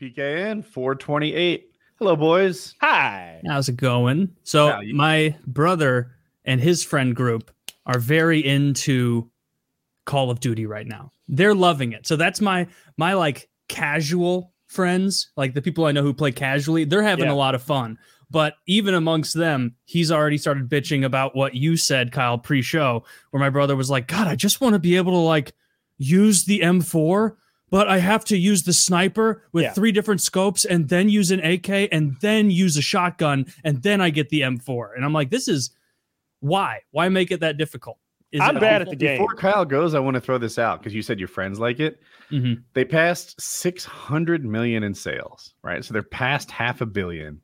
[0.00, 1.70] PKN 428.
[1.98, 2.74] Hello, boys.
[2.80, 3.40] Hi.
[3.46, 4.34] How's it going?
[4.42, 6.12] So you- my brother
[6.44, 7.50] and his friend group
[7.86, 9.30] are very into
[10.04, 11.12] Call of Duty right now.
[11.28, 12.06] They're loving it.
[12.06, 16.84] So that's my my like casual friends, like the people I know who play casually.
[16.84, 17.32] They're having Yeah.
[17.32, 17.98] a lot of fun.
[18.30, 23.40] But even amongst them, he's already started bitching about what you said, Kyle, pre-show, where
[23.40, 25.52] my brother was like, "God, I just want to be able to like
[25.98, 27.36] use the M4."
[27.74, 29.72] But I have to use the sniper with Yeah.
[29.72, 34.00] three different scopes and then use an AK and then use a shotgun and then
[34.00, 34.94] I get the M4.
[34.94, 35.70] And I'm like, this is
[36.38, 36.82] why?
[36.92, 37.98] Why make it that difficult?
[38.30, 39.18] Is I'm bad at the game.
[39.18, 41.80] Before Kyle goes, I want to throw this out because you said your friends like
[41.80, 42.00] it.
[42.30, 42.62] Mhm.
[42.74, 45.84] They passed 600 million in sales, right?
[45.84, 47.40] So they're past half a billion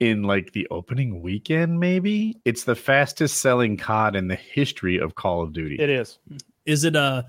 [0.00, 2.36] in like the opening weekend, maybe.
[2.44, 5.76] It's the fastest selling COD in the history of Call of Duty.
[5.80, 6.18] It is.
[6.66, 7.22] Is it uh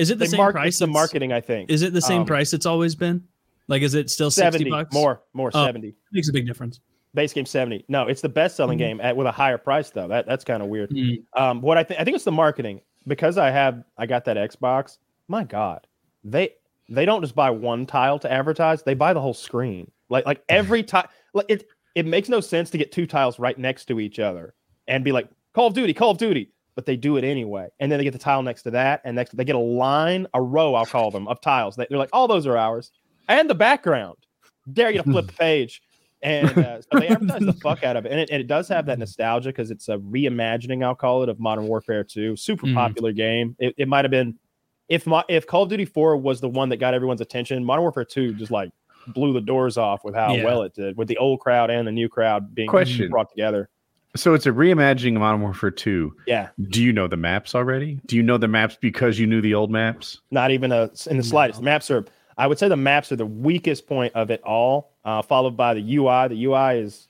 [0.00, 0.68] is it the They same mark, price?
[0.68, 1.70] it's the marketing, I think.
[1.70, 3.22] Is it the same Um, price it's always been?
[3.68, 4.92] Like is it still 60 70 bucks?
[4.94, 5.64] more, more Oh.
[5.66, 5.94] 70.
[6.12, 6.80] Makes a big difference.
[7.14, 7.84] Base game 70.
[7.88, 8.80] No, it's the best selling Mhm.
[8.80, 10.08] game at, with a higher price though.
[10.08, 10.90] That that's kind of weird.
[10.90, 11.22] Mm.
[11.36, 14.36] Um, what I think I think it's the marketing because I have I got that
[14.36, 14.98] Xbox.
[15.28, 15.86] My God,
[16.24, 16.50] they
[16.88, 19.90] they don't just buy one tile to advertise; they buy the whole screen.
[20.08, 21.08] Like like every tile.
[21.34, 24.54] Like it it makes no sense to get two tiles right next to each other
[24.88, 27.68] and be like Call of Duty, Call of Duty, but they do it anyway.
[27.78, 30.26] And then they get the tile next to that, and next they get a line,
[30.32, 31.76] a row, I'll call them, of tiles.
[31.76, 32.90] They, they're like, all those are ours,
[33.28, 34.16] and the background.
[34.72, 35.82] Dare you to flip the page.
[36.22, 38.66] And uh, so they advertise the fuck out of it, and it, and it does
[38.68, 42.34] have that nostalgia because it's a reimagining, I'll call it, of Modern Warfare 2.
[42.36, 42.74] Super Mhm.
[42.74, 43.54] popular game.
[43.58, 44.38] It, it might have been
[44.88, 47.62] if my, if Call of Duty 4 was the one that got everyone's attention.
[47.64, 48.70] Modern Warfare 2 just like
[49.08, 50.44] blew the doors off with how Yeah.
[50.44, 53.10] well it did, with the old crowd and the new crowd being Question.
[53.10, 53.68] brought together.
[54.16, 56.14] So it's a reimagining of Modern Warfare 2.
[56.26, 58.00] Yeah, Do you know the maps already?
[58.06, 60.20] Do you know the maps because you knew the old maps?
[60.30, 61.60] not even a in the slightest.
[61.60, 62.04] The maps are.
[62.36, 65.74] I would say the maps are the weakest point of it all, uh, followed by
[65.74, 66.28] the UI.
[66.28, 67.06] The UI is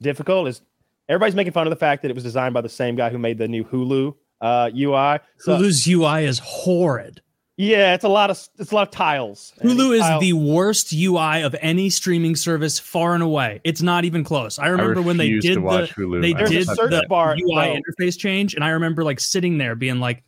[0.00, 0.48] difficult.
[0.48, 0.60] Is
[1.08, 3.18] everybody's making fun of the fact that it was designed by the same guy who
[3.18, 5.20] made the new Hulu uh, UI?
[5.38, 7.22] So, Hulu's UI is horrid.
[7.62, 9.52] Yeah, it's a lot of it's a lot of tiles.
[9.62, 13.60] Hulu is tile- the worst UI of any streaming service far and away.
[13.62, 14.58] It's not even close.
[14.58, 16.20] I remember when they refuse to did the Hulu.
[16.22, 17.80] they There's did just- search the bar, UI though.
[18.04, 20.24] interface change, and I remember like sitting there being like,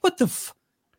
[0.00, 0.24] "What the?
[0.24, 0.54] F-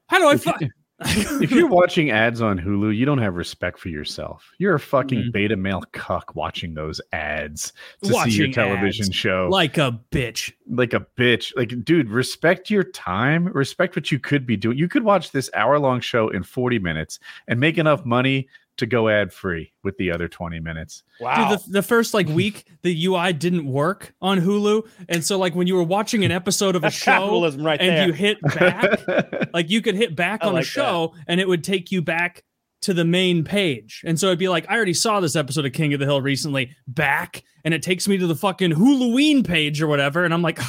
[0.07, 0.69] how do I?" If Fi-?
[1.05, 4.51] If you're watching ads on Hulu, you don't have respect for yourself.
[4.57, 5.31] You're a fucking Mhm.
[5.31, 7.73] beta male cuck watching those ads
[8.03, 9.47] to see your television show.
[9.51, 10.51] like a bitch.
[10.69, 11.51] like a bitch.
[11.57, 13.47] Like, dude, respect your time.
[13.47, 14.77] Respect what you could be doing.
[14.77, 18.85] You could watch this hour long show in 40 minutes and make enough money to
[18.85, 21.03] go ad free with the other 20 minutes.
[21.19, 21.49] wow.
[21.49, 25.55] Dude, the, the first like week, the UI didn't work on Hulu, and so like
[25.55, 28.07] when you were watching an episode of a show right and there.
[28.07, 29.01] you hit back,
[29.53, 32.01] like you could hit back I on like a show and it would take you
[32.01, 32.43] back
[32.81, 34.01] to the main page.
[34.05, 36.21] And so it'd be like, I already saw this episode of King of the Hill
[36.21, 40.25] recently, back, and it takes me to the fucking Huluween page or whatever.
[40.25, 40.59] And I'm like,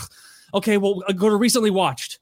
[0.55, 2.19] okay, well, I go to recently watched.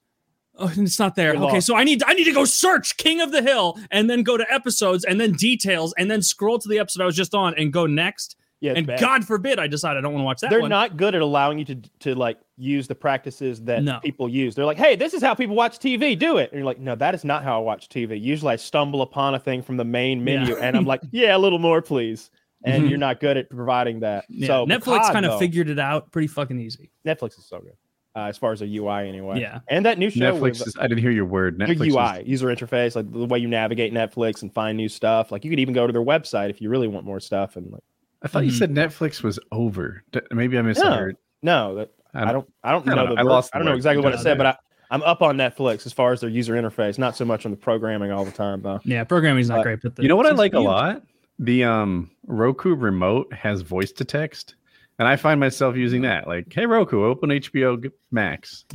[0.61, 1.35] Oh, it's not there.
[1.35, 1.67] You're okay, lost.
[1.67, 4.37] so I need I need to go search King of the Hill and then go
[4.37, 7.55] to episodes and then details and then scroll to the episode I was just on
[7.57, 8.37] and go next.
[8.61, 9.01] yeah, and bad.
[9.01, 10.69] God forbid I decide I don't want to watch that they're one.
[10.69, 14.01] not good at allowing you to to like use the practices that No.
[14.01, 14.55] people use.
[14.55, 16.15] They're like, "Hey, this is how people watch TV.
[16.19, 18.21] Do it." And you're like, "No, that is not how I watch TV.
[18.21, 21.39] Usually, I stumble upon a thing from the main menu, and I'm like, yeah, a
[21.39, 22.31] little more, please."
[22.63, 22.91] And Mhm.
[22.91, 24.27] you're not good at providing that.
[24.29, 26.91] Yeah, So Netflix kind of figured it out pretty fucking easy.
[27.07, 27.73] Netflix is so good
[28.17, 29.41] uh, as far as a UI anyway.
[29.41, 29.61] Yeah.
[29.69, 31.59] and that new show Netflix with is, I didn't hear your word.
[31.59, 34.89] their Netflix UI is- user interface, like the way you navigate Netflix and find new
[34.89, 35.31] stuff.
[35.31, 37.57] Like you could even go to their website if you really want more stuff.
[37.57, 37.83] And like,
[38.23, 38.59] I thought you Mhm.
[38.59, 40.03] said Netflix was over.
[40.31, 41.17] Maybe I misheard.
[41.43, 42.49] no, that I don't.
[42.65, 43.05] I don't I don't know.
[43.07, 43.15] know.
[43.15, 44.57] The I lost I don't know exactly what I Yeah, said, but I,
[44.91, 46.99] I'm up on Netflix as far as their user interface.
[46.99, 48.81] Not so much on the programming all the time, though.
[48.85, 51.03] Yeah, programming's not Uh, great, but the, You know what I since like a lot?
[51.39, 54.57] The um Roku remote has voice to text,
[55.01, 56.29] and I find myself using that.
[56.29, 58.67] Like, hey Roku, open HBO Max.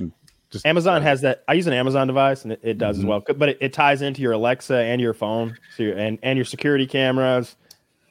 [0.50, 1.44] Just Amazon has that.
[1.48, 3.00] I use an Amazon device, and it, it does Mhm.
[3.02, 3.24] as well.
[3.38, 6.46] But it, it ties into your Alexa and your phone, so your, and and your
[6.46, 7.56] security cameras,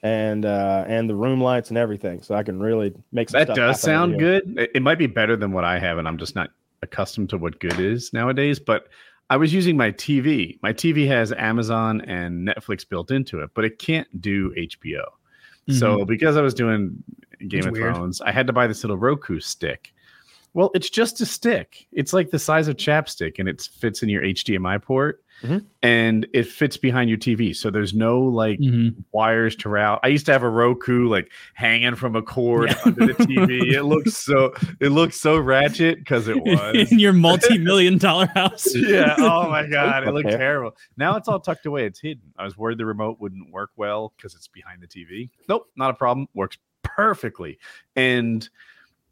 [0.05, 2.22] and uh and the room lights and everything.
[2.22, 4.59] So I can really make some that does sound good.
[4.59, 6.51] It, it might be better than what I have, and I'm just not
[6.83, 8.60] accustomed to what good is nowadays.
[8.60, 8.87] But
[9.28, 10.60] I was using my TV.
[10.63, 15.03] My TV has Amazon and Netflix built into it, but it can't do HBO.
[15.67, 17.03] So because I was doing
[17.49, 17.95] Game It's of weird.
[17.95, 19.93] Thrones, I had to buy this little Roku stick.
[20.53, 21.89] Well, it's just a stick.
[21.91, 25.65] It's like the size of chapstick, and it fits in your HDMI port, Mhm.
[25.83, 27.53] and it fits behind your TV.
[27.53, 28.95] So there's no like Mhm.
[29.11, 29.99] wires to route.
[30.05, 33.75] I used to have a Roku like hanging from a cord under the TV.
[33.75, 36.93] It looks so it looks so ratchet because it was.
[36.93, 38.77] in your multi-million dollar house.
[38.77, 39.17] yeah.
[39.19, 40.77] Oh my god, it looked terrible.
[40.97, 41.85] Now it's all tucked away.
[41.87, 42.33] It's hidden.
[42.39, 45.31] I was worried the remote wouldn't work well because it's behind the TV.
[45.49, 46.29] Nope, not a problem.
[46.33, 46.59] Works
[46.95, 47.59] perfectly.
[47.97, 48.49] And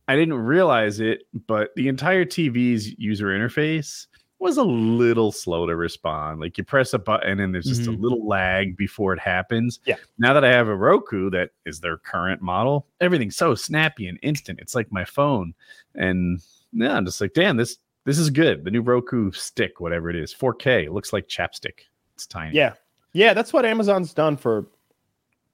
[0.09, 4.07] I didn't realize it, but the entire TV's user interface
[4.39, 6.41] was a little slow to respond.
[6.41, 8.01] Like you press a button and there's just a Mhm.
[8.01, 9.79] little lag before it happens.
[9.87, 9.95] Yeah.
[10.19, 14.19] Now that I have a Roku that is their current model, everything's so snappy and
[14.23, 14.59] instant.
[14.61, 15.55] It's like my phone.
[15.95, 16.41] And
[16.73, 18.65] yeah, I'm just like, damn, this this is good.
[18.65, 20.87] The new Roku stick, whatever it is, 4K.
[20.87, 21.83] It looks like chapstick.
[22.17, 22.57] It's tiny.
[22.57, 22.75] Yeah,
[23.13, 24.67] yeah, that's what Amazon's done for.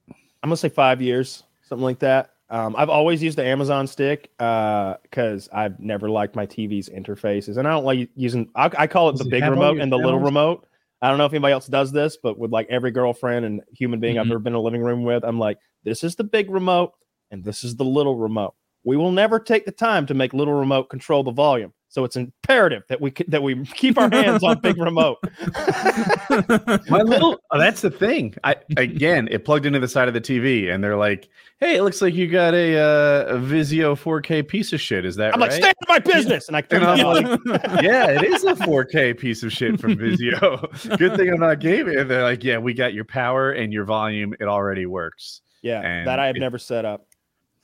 [0.09, 2.31] I'm gonna say five years, something like that.
[2.51, 7.69] Um, I've always used the Amazon stick because I've never liked my TV's interfaces, and
[7.69, 8.49] I don't like using.
[8.55, 10.67] I, I call it Does the big remote and the little remote.
[11.03, 14.01] I don't know if anybody else does this, but with like every girlfriend and human
[14.01, 14.31] being I've Mhm.
[14.31, 16.93] ever been in a living room with, I'm like, this is the big remote
[17.31, 18.55] and this is the little remote.
[18.83, 21.73] We will never take the time to make little remote control the volume.
[21.91, 25.19] So it's imperative that we that we keep our hands on big remote.
[26.91, 28.35] My little oh, that's the thing.
[28.45, 31.29] I again it plugged into the side of the TV and they're like,
[31.61, 35.05] Hey, it looks like you got a uh, a Vizio 4K piece of shit.
[35.07, 35.51] Is that I'm right?
[35.51, 38.55] like, stay out of my business, and I And I'm like, yeah, it is a
[38.55, 40.99] 4K piece of shit from Vizio.
[40.99, 41.99] Good thing I'm not gaming.
[41.99, 44.35] And they're like, yeah, we got your power and your volume.
[44.39, 45.41] It already works.
[45.63, 47.07] Yeah, And that I have it- never set up.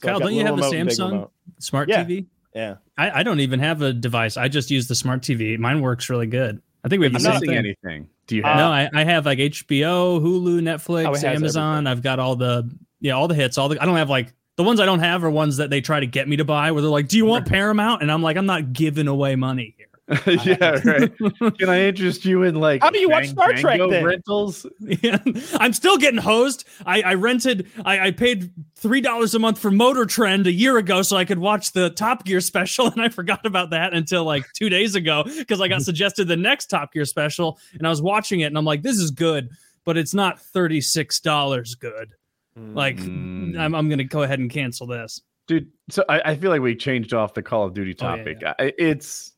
[0.01, 1.31] Kyle, don't you have the remote and big Samsung?
[1.61, 2.05] Smart Yeah.
[2.05, 2.27] TV.
[2.55, 4.37] Yeah, I, I don't even have a device.
[4.37, 5.59] I just use the smart TV.
[5.59, 6.63] Mine works really good.
[6.85, 7.51] I think we have the I'm same not thing.
[7.51, 8.09] missing anything.
[8.27, 8.57] Do you Uh, have?
[8.59, 11.87] no, I, I have like HBO, Hulu, Oh, Netflix, has Amazon.
[11.87, 11.87] everything.
[11.89, 12.71] I've got all the
[13.01, 13.59] yeah, all the hits.
[13.59, 15.81] All the I don't have like the ones I don't have are ones that they
[15.81, 16.71] try to get me to buy.
[16.73, 19.75] Where they're like, "Do you want Paramount?" And I'm like, "I'm not giving away money
[19.77, 19.89] here."
[20.27, 21.11] yeah, right.
[21.59, 24.05] Can I interest you in like How do you watch Star Trek then?
[24.05, 24.67] rentals?
[24.81, 25.17] Yeah,
[25.55, 26.65] I'm still getting hosed.
[26.85, 27.69] I, I rented.
[27.87, 31.25] I, I paid three dollars a month for Motor Trend a year ago so I
[31.25, 34.95] could watch the Top Gear special, and I forgot about that until like two days
[34.95, 38.47] ago because I got suggested the next Top Gear special, and I was watching it,
[38.47, 39.49] and I'm like, "This is good,
[39.87, 42.11] but it's not thirty six dollars good."
[42.57, 43.59] Like, Mm.
[43.59, 45.21] I'm, I'm gonna go ahead and cancel this.
[45.49, 48.17] dude so I, I feel like we changed off the call of duty Oh, yeah,
[48.17, 49.33] topic I, it's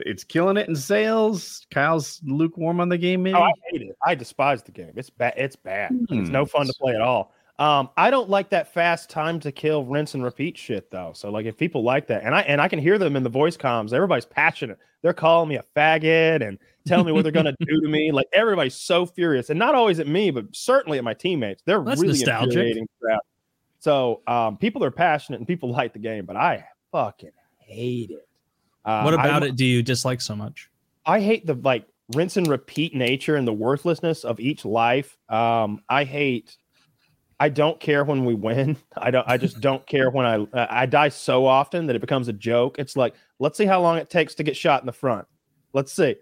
[0.00, 3.96] it's killing it in sales kyle's lukewarm on the game maybe Oh, I hate it.
[4.04, 4.92] I despise the game.
[4.96, 5.34] It's bad.
[5.36, 5.92] It's bad.
[6.10, 6.32] It's Hmm.
[6.32, 7.32] no fun to play at all.
[7.58, 11.12] Um, I don't like that fast time to kill, rinse and repeat shit though.
[11.14, 13.28] So like, if people like that, and I and I can hear them in the
[13.30, 14.78] voice comms, everybody's passionate.
[15.02, 18.12] They're calling me a faggot and telling me what they're gonna do to me.
[18.18, 21.62] Like everybody's so furious, and not always at me, but certainly at my teammates.
[21.64, 22.48] They're That's really nostalgic.
[22.50, 23.20] infuriating crap.
[23.80, 28.28] So um, people are passionate and people like the game, but I fucking hate it.
[28.84, 29.56] Uh, what about I- it?
[29.56, 30.70] Do you dislike so much?
[31.06, 35.16] I hate the like rinse and repeat nature and the worthlessness of each life.
[35.28, 36.56] Um, I hate.
[37.40, 38.76] I don't care when we win.
[38.96, 39.26] I don't.
[39.28, 40.46] I just don't care when I
[40.82, 42.78] I die so often that it becomes a joke.
[42.78, 45.26] It's like let's see how long it takes to get shot in the front.
[45.74, 46.16] Let's see.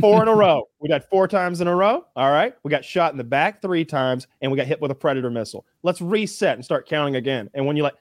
[0.00, 0.68] Four in a row.
[0.80, 2.04] We got four times in a row.
[2.16, 2.54] All right.
[2.64, 5.30] We got shot in the back three times and we got hit with a predator
[5.30, 5.64] missile.
[5.84, 7.48] Let's reset and start counting again.
[7.54, 7.94] And when you like,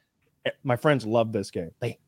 [0.45, 1.69] eh, my friends love this game.
[1.79, 1.99] They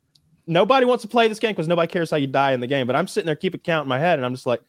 [0.48, 2.88] nobody wants to play this game because nobody cares how you die in the game.
[2.88, 4.62] But I'm sitting there keep a count in my head, and I'm just like,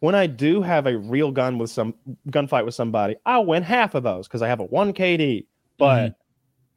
[0.00, 1.94] when I do have a real gun with some
[2.28, 5.46] gunfight with somebody, I'll win half of those because I have a one KD.
[5.78, 6.16] But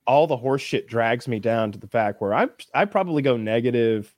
[0.07, 3.37] all the horse shit drags me down to the fact where I I probably go
[3.37, 4.13] negative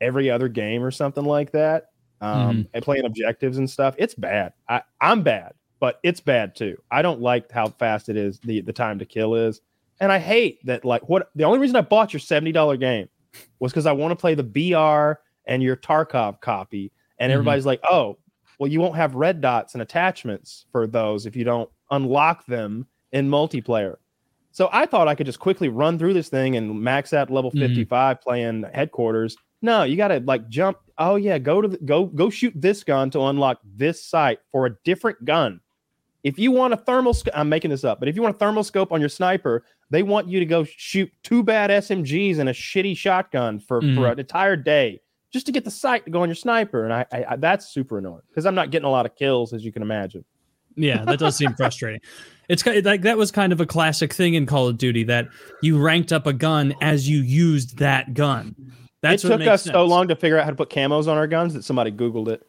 [0.00, 1.86] every other game or something like that.
[2.22, 3.94] Um, and playing objectives and stuff.
[3.96, 4.52] It's bad.
[4.68, 6.76] I, I'm bad, but it's bad too.
[6.90, 9.62] I don't like how fast it is, the the time to kill is.
[10.00, 13.08] And I hate that like what the only reason I bought your $70 game
[13.58, 16.92] was because I want to play the BR and your Tarkov copy.
[17.18, 17.34] And Mhm.
[17.34, 18.18] everybody's like, oh,
[18.58, 22.86] well, you won't have red dots and attachments for those if you don't unlock them
[23.12, 23.96] in multiplayer.
[24.52, 27.50] So I thought I could just quickly run through this thing and max out level
[27.52, 27.60] Mhm.
[27.60, 29.36] 55 playing headquarters.
[29.62, 30.78] No, you got to like jump.
[30.98, 34.66] Oh yeah, go to the, go go shoot this gun to unlock this site for
[34.66, 35.60] a different gun.
[36.24, 38.38] If you want a thermal, sc- I'm making this up, but if you want a
[38.38, 42.48] thermal scope on your sniper, they want you to go shoot two bad SMGs and
[42.48, 44.12] a shitty shotgun for, for Mhm.
[44.12, 45.00] an entire day
[45.32, 46.84] just to get the sight to go on your sniper.
[46.84, 49.52] And I, I, I that's super annoying because I'm not getting a lot of kills
[49.52, 50.24] as you can imagine.
[50.76, 52.00] Yeah, that does seem frustrating.
[52.48, 55.28] It's ki- like that was kind of a classic thing in Call of Duty that
[55.62, 58.54] you ranked up a gun as you used that gun.
[59.02, 61.26] That's it took us so long to figure out how to put camos on our
[61.26, 62.42] guns that somebody Googled it.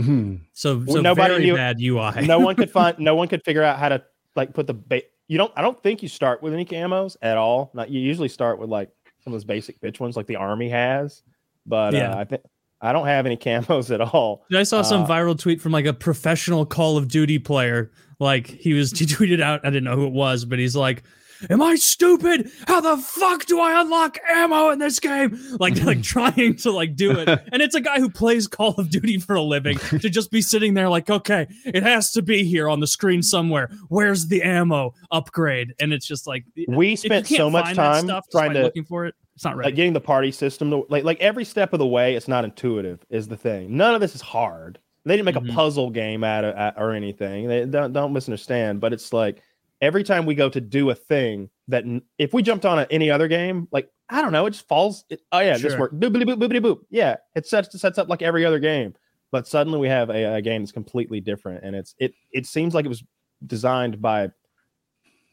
[0.00, 0.40] Mhm.
[0.52, 2.26] So, so nobody very knew- bad UI.
[2.26, 4.02] no one could find no one could figure out how to
[4.34, 7.36] like put the ba- you don't i don't think you start with any camos at
[7.36, 8.90] all not you usually start with like
[9.20, 11.22] some of those basic bitch ones like the army has.
[11.66, 12.12] But Yeah.
[12.12, 12.42] uh, I think
[12.80, 14.44] I don't have any camos at all.
[14.54, 17.90] I saw some Uh, viral tweet from like a professional Call of Duty player.
[18.20, 21.02] Like he was he tweeted out, I didn't know who it was, but he's like,
[21.50, 22.50] Am I stupid?
[22.66, 25.38] How the fuck do I unlock ammo in this game?
[25.60, 27.26] Like like trying to like do it.
[27.52, 30.42] And it's a guy who plays Call of Duty for a living to just be
[30.42, 33.70] sitting there like, okay, it has to be here on the screen somewhere.
[33.88, 35.74] Where's the ammo upgrade?
[35.80, 39.14] And it's just like We spent so much time stuff trying to looking for it.
[39.34, 39.66] It's not right.
[39.66, 42.44] like getting the party system to like like every step of the way it's not
[42.44, 45.50] intuitive is the thing none of this is hard they didn't make Mhm.
[45.50, 49.42] a puzzle game out of at- or anything they don't don't misunderstand but it's like
[49.80, 52.86] every time we go to do a thing that n- if we jumped on a,
[52.90, 55.80] any other game like i don't know it just falls it, oh yeah this Sure.
[55.80, 56.78] worked boop, boop, boop, boop, boop.
[56.90, 58.94] yeah it sets it sets up like every other game
[59.32, 62.74] but suddenly we have a, a game that's completely different and it's it it seems
[62.74, 63.02] like it was
[63.46, 64.30] designed by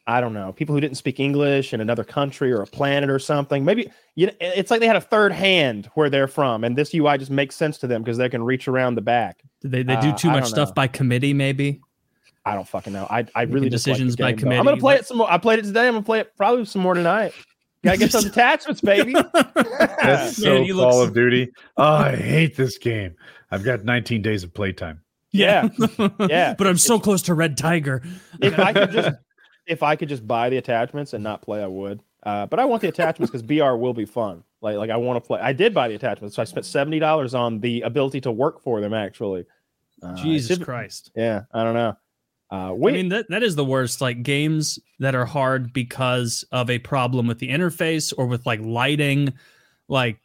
[0.06, 3.18] I don't know, people who didn't speak English in another country or a planet or
[3.18, 3.64] something.
[3.64, 6.94] Maybe you know, it's like they had a third hand where they're from, and this
[6.94, 9.42] UI just makes sense to them because they can reach around the back.
[9.62, 10.74] Did they they do uh, too I much stuff know.
[10.74, 11.80] by committee, maybe?
[12.46, 13.06] I don't fucking know.
[13.08, 14.56] I, I really just like the decisions by game, though.
[14.56, 15.30] I'm gonna play but- it some more.
[15.32, 15.86] I played it today.
[15.88, 17.32] I'm gonna play it probably some more tonight.
[17.82, 19.12] Gotta get those attachments, baby.
[19.54, 21.50] That's so Man, Call looks- of Duty.
[21.76, 23.14] Oh, I hate this game.
[23.50, 25.00] I've got 19 days of playtime.
[25.32, 25.68] Yeah.
[26.28, 26.54] Yeah.
[26.56, 28.02] but I'm so close to Red Tiger.
[28.40, 29.16] if I could just
[29.66, 32.00] if I could just buy the attachments and not play, I would.
[32.22, 34.44] Uh, but I want the attachments because BR will be fun.
[34.60, 35.40] Like like I want to play.
[35.40, 38.62] I did buy the attachments, so I spent seventy dollars on the ability to work
[38.62, 38.94] for them.
[38.94, 39.44] Actually,
[40.02, 41.10] uh, Jesus Christ.
[41.14, 41.96] Yeah, I don't know.
[42.54, 44.00] Uh, I mean that that is the worst.
[44.00, 48.60] Like games that are hard because of a problem with the interface or with like
[48.60, 49.32] lighting,
[49.88, 50.18] like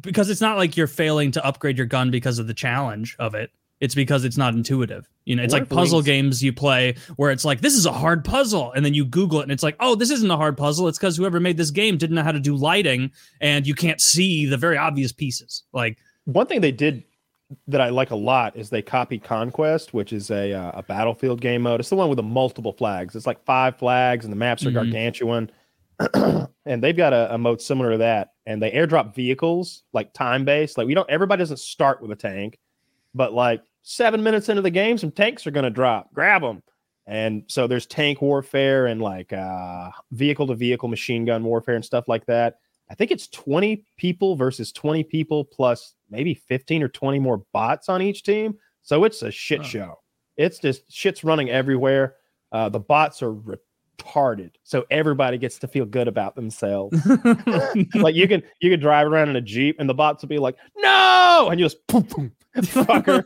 [0.00, 3.34] because it's not like you're failing to upgrade your gun because of the challenge of
[3.34, 3.50] it.
[3.80, 5.06] It's because it's not intuitive.
[5.24, 7.86] You know, it's What like puzzle Wings- games you play where it's like this is
[7.86, 10.36] a hard puzzle, and then you Google it and it's like, oh, this isn't a
[10.36, 10.86] hard puzzle.
[10.88, 14.00] It's because whoever made this game didn't know how to do lighting, and you can't
[14.00, 15.64] see the very obvious pieces.
[15.72, 17.02] Like, one thing they did
[17.68, 21.40] that I like a lot is they copied Conquest, which is a uh, a battlefield
[21.40, 21.80] game mode.
[21.80, 23.14] It's the one with the multiple flags.
[23.14, 24.74] It's like five flags, and the maps are Mhm.
[24.74, 25.50] gargantuan.
[26.66, 28.32] and they've got a, a mode similar to that.
[28.46, 30.76] And they airdrop vehicles like time based.
[30.76, 31.08] Like we don't.
[31.08, 32.58] Everybody doesn't start with a tank,
[33.14, 36.12] but like seven minutes into the game, some tanks are going to drop.
[36.12, 36.62] Grab them.
[37.06, 41.84] And so there's tank warfare and like uh, vehicle to vehicle machine gun warfare and
[41.84, 42.58] stuff like that.
[42.88, 47.88] I think it's 20 people versus 20 people plus maybe 15 or 20 more bots
[47.88, 48.54] on each team.
[48.82, 49.98] So it's a shit show.
[50.36, 52.14] It's just shit's running everywhere.
[52.52, 54.50] Uh, the bots are retarded.
[54.62, 56.96] So everybody gets to feel good about themselves.
[57.94, 60.38] like you can you can drive around in a Jeep and the bots will be
[60.38, 63.22] like, no, and you just boom, boom, fucker.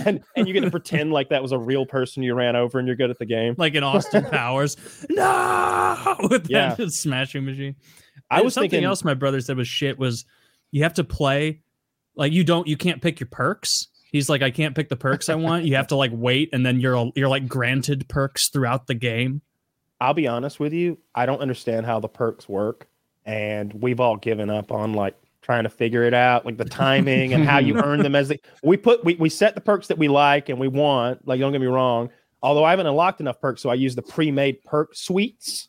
[0.06, 2.78] and, and you get to pretend like that was a real person you ran over
[2.78, 3.54] and you're good at the game.
[3.56, 4.76] like in Austin Powers,
[5.08, 6.76] no, with Yeah.
[6.88, 7.76] smashing machine.
[8.30, 10.24] I was something thinking else my brother said was shit was
[10.70, 11.60] you have to play
[12.16, 13.88] like you don't you can't pick your perks.
[14.10, 15.64] He's like I can't pick the perks I want.
[15.64, 19.42] You have to like wait and then you're you're like granted perks throughout the game.
[20.00, 22.86] I'll be honest with you, I don't understand how the perks work,
[23.24, 25.16] and we've all given up on like
[25.46, 28.14] trying to figure it out, like the timing and how you earn them.
[28.14, 31.26] As the, we put, we we set the perks that we like and we want.
[31.26, 32.10] Like, don't get me wrong.
[32.42, 35.68] Although I haven't unlocked enough perks, so I use the pre-made perk suites,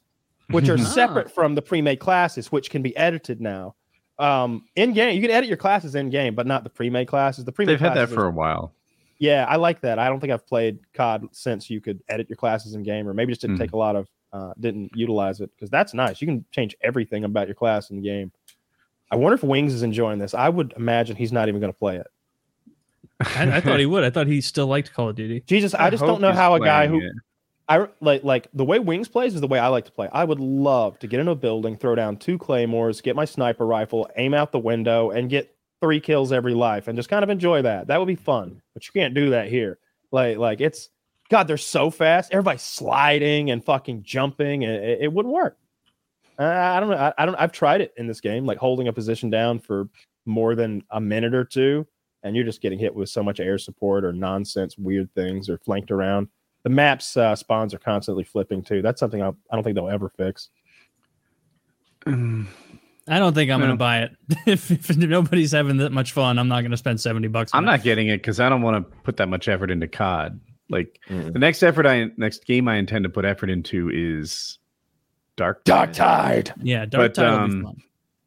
[0.51, 0.83] which are Ah.
[0.83, 3.75] separate from the pre-made classes, which can be edited now.
[4.19, 7.45] Um, in game, you can edit your classes in game, but not the pre-made classes.
[7.45, 8.73] The pre-made They've had that for a while.
[9.19, 9.99] yeah, I like that.
[9.99, 13.13] I don't think I've played COD since you could edit your classes in game, or
[13.13, 13.59] maybe just didn't Mhm.
[13.59, 16.19] take a lot of, uh, didn't utilize it because that's nice.
[16.21, 18.31] You can change everything about your class in the game.
[19.11, 20.33] I wonder if Wings is enjoying this.
[20.33, 22.07] I would imagine he's not even going to play it.
[23.19, 24.03] I, I thought he would.
[24.03, 25.43] I thought he still liked Call of Duty.
[25.47, 27.11] Jesus, I, just don't know how a guy who it.
[27.69, 30.07] I like like the way Wings plays is the way I like to play.
[30.11, 33.65] I would love to get in a building, throw down two claymores, get my sniper
[33.65, 37.29] rifle, aim out the window, and get three kills every life, and just kind of
[37.29, 37.87] enjoy that.
[37.87, 39.79] That would be fun, but you can't do that here.
[40.11, 40.89] Like like it's
[41.29, 42.31] God, they're so fast.
[42.31, 45.57] Everybody's sliding and fucking jumping, and it, it wouldn't work.
[46.39, 46.97] I don't know.
[46.97, 47.35] I, I don't.
[47.35, 49.89] I've tried it in this game, like holding a position down for
[50.25, 51.85] more than a minute or two,
[52.23, 55.57] and you're just getting hit with so much air support or nonsense, weird things, or
[55.57, 56.29] flanked around
[56.67, 58.81] the maps uh, spawns are constantly flipping too.
[58.81, 60.49] That's something I, I don't think they'll ever fix.
[62.05, 62.45] Mm,
[63.07, 63.65] I don't think I'm Yeah.
[63.67, 64.11] going to buy it.
[64.45, 67.51] if, if nobody's having that much fun, I'm not going to spend 70 bucks.
[67.53, 67.67] I'm it.
[67.67, 70.39] not getting it because I don't want to put that much effort into COD.
[70.69, 74.59] Like the next effort I next game I intend to put effort into is
[75.37, 76.53] Dark Dark Tide.
[76.61, 77.75] Yeah, Dark But, Tide will be um, fun.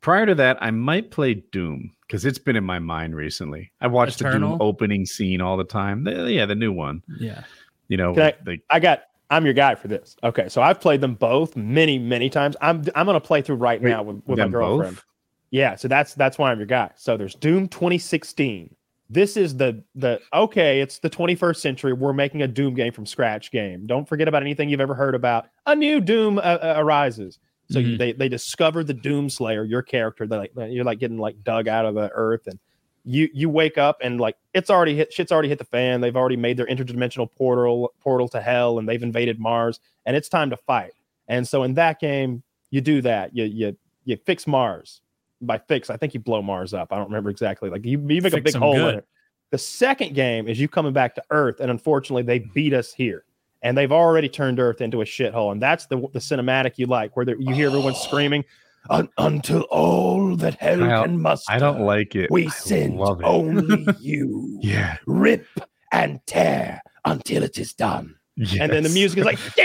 [0.01, 3.73] Prior to that, I might play Doom because it's been in my mind recently.
[3.83, 4.53] I watched Eternal?
[4.53, 6.05] the Doom opening scene all the time.
[6.05, 7.03] The- yeah, the new one.
[7.19, 7.45] Yeah.
[7.91, 10.17] You know, I- like I got I'm your guy for this.
[10.25, 12.57] Okay, so I've played them both many, many times.
[12.63, 14.97] I'm I'm gonna play through right now with, with my girlfriend.
[14.97, 15.05] both?
[15.51, 16.91] Yeah, so that's that's why I'm your guy.
[16.97, 18.75] So there's Doom 2016.
[19.13, 21.93] This is the the okay, it's the 21st century.
[21.93, 23.87] We're making a Doom game from scratch game.
[23.87, 25.49] Don't forget about anything you've ever heard about.
[25.67, 27.39] A new Doom uh, uh, arises.
[27.71, 27.99] So Mhm.
[27.99, 30.27] they they discover the Doom Slayer, your character.
[30.27, 32.59] They like you're like getting like dug out of the earth, and
[33.05, 36.01] you you wake up and like it's already hit shit's already hit the fan.
[36.01, 40.29] They've already made their interdimensional portal portal to hell, and they've invaded Mars, and it's
[40.29, 40.93] time to fight.
[41.29, 43.35] And so in that game, you do that.
[43.35, 45.01] You you you fix Mars.
[45.43, 46.93] By fix, I think you blow Mars up.
[46.93, 47.71] I don't remember exactly.
[47.71, 49.07] Like you, you make a big hole in it.
[49.51, 53.25] The second game is you coming back to Earth, and unfortunately, they beat us here,
[53.63, 55.53] and they've already turned Earth into a shithole.
[55.53, 58.45] And that's the the cinematic you like, where you hear everyone screaming,
[58.89, 62.31] "Un- "Until all that hell Kyle, can muster, I don't like it.
[62.31, 63.25] We I send it.
[63.25, 64.59] only you.
[64.63, 64.97] Yeah.
[65.07, 65.47] Rip
[65.93, 68.17] and tear until it is done."
[68.59, 69.39] And then the music is like,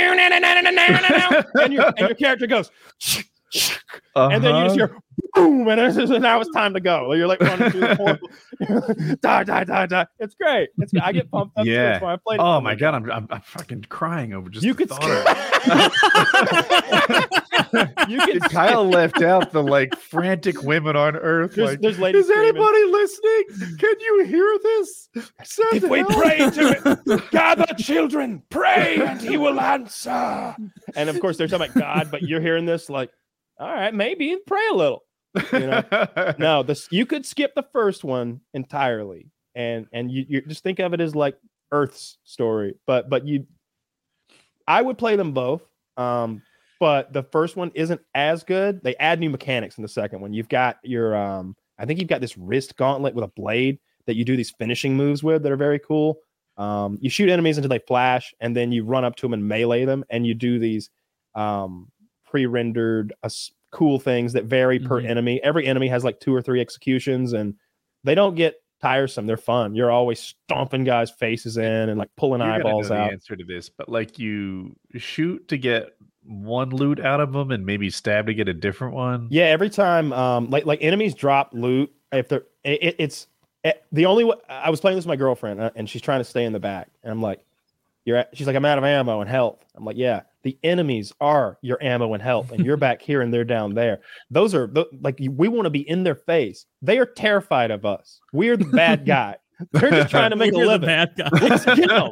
[1.62, 2.72] and your and your character goes.
[4.16, 4.94] And then you just Uh-huh.
[4.94, 5.00] hear
[5.34, 7.12] boom, and it's just, now it's time to go.
[7.14, 8.30] You're like running through the portal.
[9.22, 10.08] die, die, die, die.
[10.20, 10.70] It's great.
[10.78, 11.66] It's I get pumped up.
[11.66, 11.72] too.
[11.72, 11.92] Yeah.
[11.94, 14.74] That's why I played Oh my god, I'm, I'm I'm fucking crying over just You
[14.74, 15.36] the could thought of it.
[18.10, 21.56] you can Kyle left out the like frantic women on Earth.
[21.56, 23.44] There's- like, there's ladies is screaming." anybody listening?
[23.78, 25.10] Can you hear this?
[25.44, 30.56] Send If we help." pray to it, gather children, pray, and he will answer.
[30.96, 33.12] And of course, they're talking about God, but you're hearing this like,
[33.60, 35.04] all right, maybe pray a little.
[35.52, 36.34] You know?
[36.38, 40.80] no, this you could skip the first one entirely, and and you, you just think
[40.80, 41.38] of it as like
[41.72, 43.46] Earth's story, but but you,
[44.68, 45.62] I would play them both.
[45.98, 46.42] Um,
[46.80, 48.82] but the first one isn't as good.
[48.84, 50.34] They add new mechanics in the second one.
[50.34, 54.16] You've got your um, I think you've got this wrist gauntlet with a blade that
[54.16, 56.20] you do these finishing moves with that are very cool.
[56.58, 59.48] Um, you shoot enemies until they flash, and then you run up to them and
[59.48, 60.90] melee them, and you do these
[61.34, 61.92] um,
[62.40, 63.30] pre-rendered uh,
[63.72, 65.10] cool things that vary per Mhm.
[65.10, 65.42] enemy.
[65.44, 67.56] Every enemy has like two or three executions, and
[68.04, 69.26] they don't get tiresome.
[69.26, 69.74] They're fun.
[69.74, 73.12] You're always stomping guys' faces in and like pulling You're eyeballs know the out.
[73.14, 77.66] answer to this, but like you shoot to get one loot out of them, and
[77.66, 79.28] maybe stab to get a different one.
[79.30, 81.90] Yeah, every time, um, like like enemies drop loot.
[82.12, 83.28] If they're, it, it- it's
[83.64, 84.26] it, the only.
[84.26, 86.52] wa- I was playing this with my girlfriend, uh, and she's trying to stay in
[86.54, 87.40] the back, and I'm like,
[88.06, 91.12] "You're," at, she's like, "I'm out of ammo and health." I'm like, "Yeah, the enemies
[91.20, 94.00] are your ammo and health, and you're back here and they're down there.
[94.30, 96.66] Those are tho- like we want to be in their face.
[96.82, 98.22] They are terrified of us.
[98.32, 99.36] We're the bad guy.
[99.72, 100.88] They're just trying to make a the living.
[100.88, 101.30] bad guy.
[101.42, 102.12] Let's get 'em.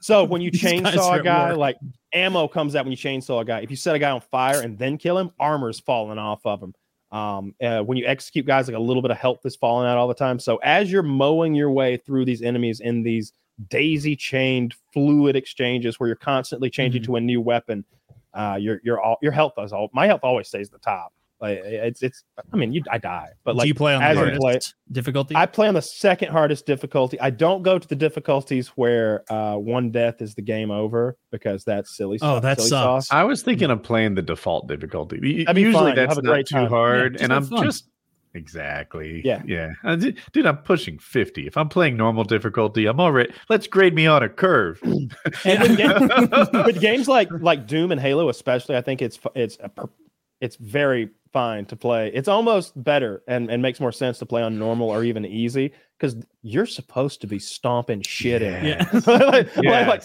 [0.00, 1.78] So when you These chainsaw a guy, like
[2.12, 3.60] ammo comes out when you chainsaw a guy.
[3.60, 6.62] If you set a guy on fire and then kill him, armor's falling off of
[6.62, 6.74] him.
[7.12, 9.98] Um, uh, when you execute guys, like a little bit of health is falling out
[9.98, 10.38] all the time.
[10.38, 13.32] So as you're mowing your way through these enemies in these
[13.68, 17.12] daisy chained fluid exchanges where you're constantly changing Mm-hmm.
[17.12, 17.84] to a new weapon,
[18.34, 21.12] uh, your your all your health is all my health always stays at the top.
[21.40, 24.16] Like it's it's I mean you I die, but Do like you play on as
[24.16, 24.58] the I hardest play-
[24.92, 25.34] difficulty?
[25.36, 27.18] I play on the second hardest difficulty.
[27.18, 31.64] I don't go to the difficulties where uh, one death is the game over because
[31.64, 32.18] that's silly.
[32.20, 33.06] Oh, stuff- that silly sucks.
[33.08, 33.16] sauce.
[33.16, 35.18] I was thinking of playing the default difficulty.
[35.22, 35.94] U- That'd Usually fine.
[35.96, 37.64] That's not too hard, Yeah, and I'm fun.
[37.64, 37.88] just
[38.34, 39.42] exactly Yeah.
[39.46, 39.70] yeah.
[39.84, 41.46] Uh, Dude, I'm pushing fifty.
[41.46, 43.32] If I'm playing normal difficulty, I'm already.
[43.48, 44.80] Let's grade me on a curve.
[45.44, 49.58] And with, ga- with games like like Doom and Halo, especially, I think it's it's
[49.60, 49.70] a,
[50.40, 52.10] it's very fine to play.
[52.12, 55.72] It's almost better and, and makes more sense to play on normal or even easy
[55.98, 58.64] because you're supposed to be stomping shit in.
[58.64, 58.90] yeah.
[59.06, 59.86] like, Yeah.
[59.88, 60.02] like,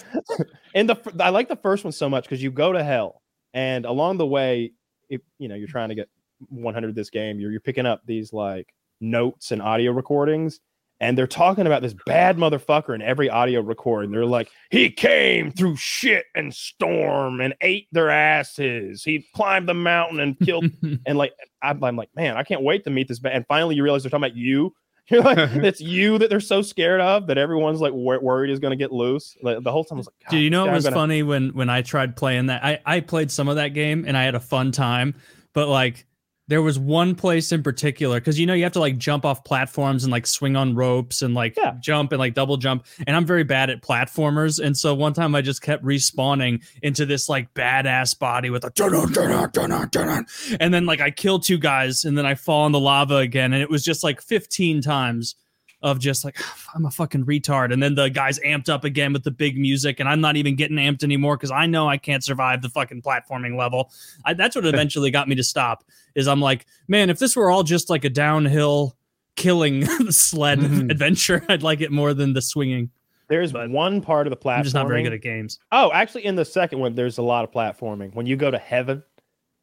[0.76, 3.22] and the I like the first one so much because you go to hell,
[3.54, 4.74] and along the way,
[5.10, 6.10] if you know you're trying to get
[6.50, 10.60] 100 this game, you're you're picking up these like notes and audio recordings,
[11.00, 14.12] and they're talking about this bad motherfucker in every audio recording.
[14.12, 19.04] They're like, he came through shit and storm and ate their asses.
[19.04, 20.66] He climbed the mountain and killed
[21.06, 23.20] and like I'm, I'm like, man, I can't wait to meet this.
[23.20, 23.34] Ba-.
[23.34, 24.74] And finally, you realize they're talking about you.
[25.12, 28.58] You're like, it's you that they're so scared of that everyone's like wor- worried is
[28.60, 29.38] going to get loose.
[29.44, 31.50] Like, the whole time I was like, Do you know it was gonna- funny when
[31.50, 32.64] when I tried playing that?
[32.64, 35.14] I I played some of that game and I had a fun time,
[35.54, 36.08] but like
[36.48, 39.44] there was one place in particular because you know you have to like jump off
[39.44, 41.74] platforms and like swing on ropes and like Yeah.
[41.82, 45.34] jump and like double jump and i'm very bad at platformers and so one time
[45.36, 50.26] i just kept respawning into this like badass body with a dun-dun, dun-dun, dun-dun, dun-dun.
[50.60, 53.54] and then like i kill two guys and then i fall in the lava again
[53.54, 55.36] and it was just like 15 times
[55.82, 56.38] of just like
[56.74, 60.00] I'm a fucking retard, and then the guy's amped up again with the big music,
[60.00, 63.02] and I'm not even getting amped anymore because I know I can't survive the fucking
[63.02, 63.92] platforming level.
[64.24, 65.84] I, that's what eventually got me to stop.
[66.16, 68.96] Is I'm like, man, if this were all just like a downhill
[69.36, 70.90] killing sled Mhm.
[70.90, 72.90] adventure, I'd like it more than the swinging.
[73.28, 74.60] There's But one part of the platform.
[74.60, 75.60] I'm just not very good at games.
[75.72, 78.14] Oh, actually, in the second one, there's a lot of platforming.
[78.14, 79.02] When you go to heaven,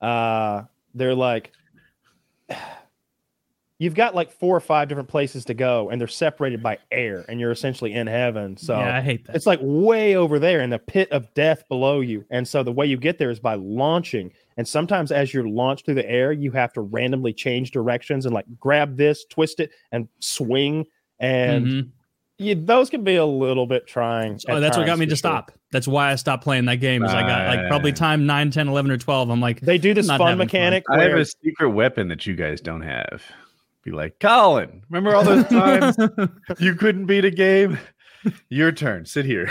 [0.00, 0.62] uh,
[0.94, 1.52] they're like,
[3.82, 7.24] you've got like four or five different places to go, and they're separated by air,
[7.28, 8.56] and you're essentially in heaven.
[8.56, 9.34] So yeah, I hate that.
[9.34, 12.24] it's like way over there in the pit of death below you.
[12.30, 14.30] And so the way you get there is by launching.
[14.56, 18.32] And sometimes as you're launched through the air, you have to randomly change directions and
[18.32, 20.84] like grab this, twist it, and swing.
[21.18, 21.88] And Mhm.
[22.38, 24.38] you, those can be a little bit trying.
[24.48, 25.16] Oh, that's what got me to sure.
[25.16, 25.50] stop.
[25.72, 27.02] That's why I stopped playing that game.
[27.02, 29.28] Is I got like probably time 9, 10, 11, or 12.
[29.30, 30.38] I'm like, They do this fun having fun.
[30.38, 33.22] mechanic I have a secret weapon that you guys don't have.
[33.84, 35.96] Be like, Colin, remember all those times
[36.60, 37.78] you couldn't beat a game?
[38.48, 39.04] Your turn.
[39.04, 39.50] Sit here.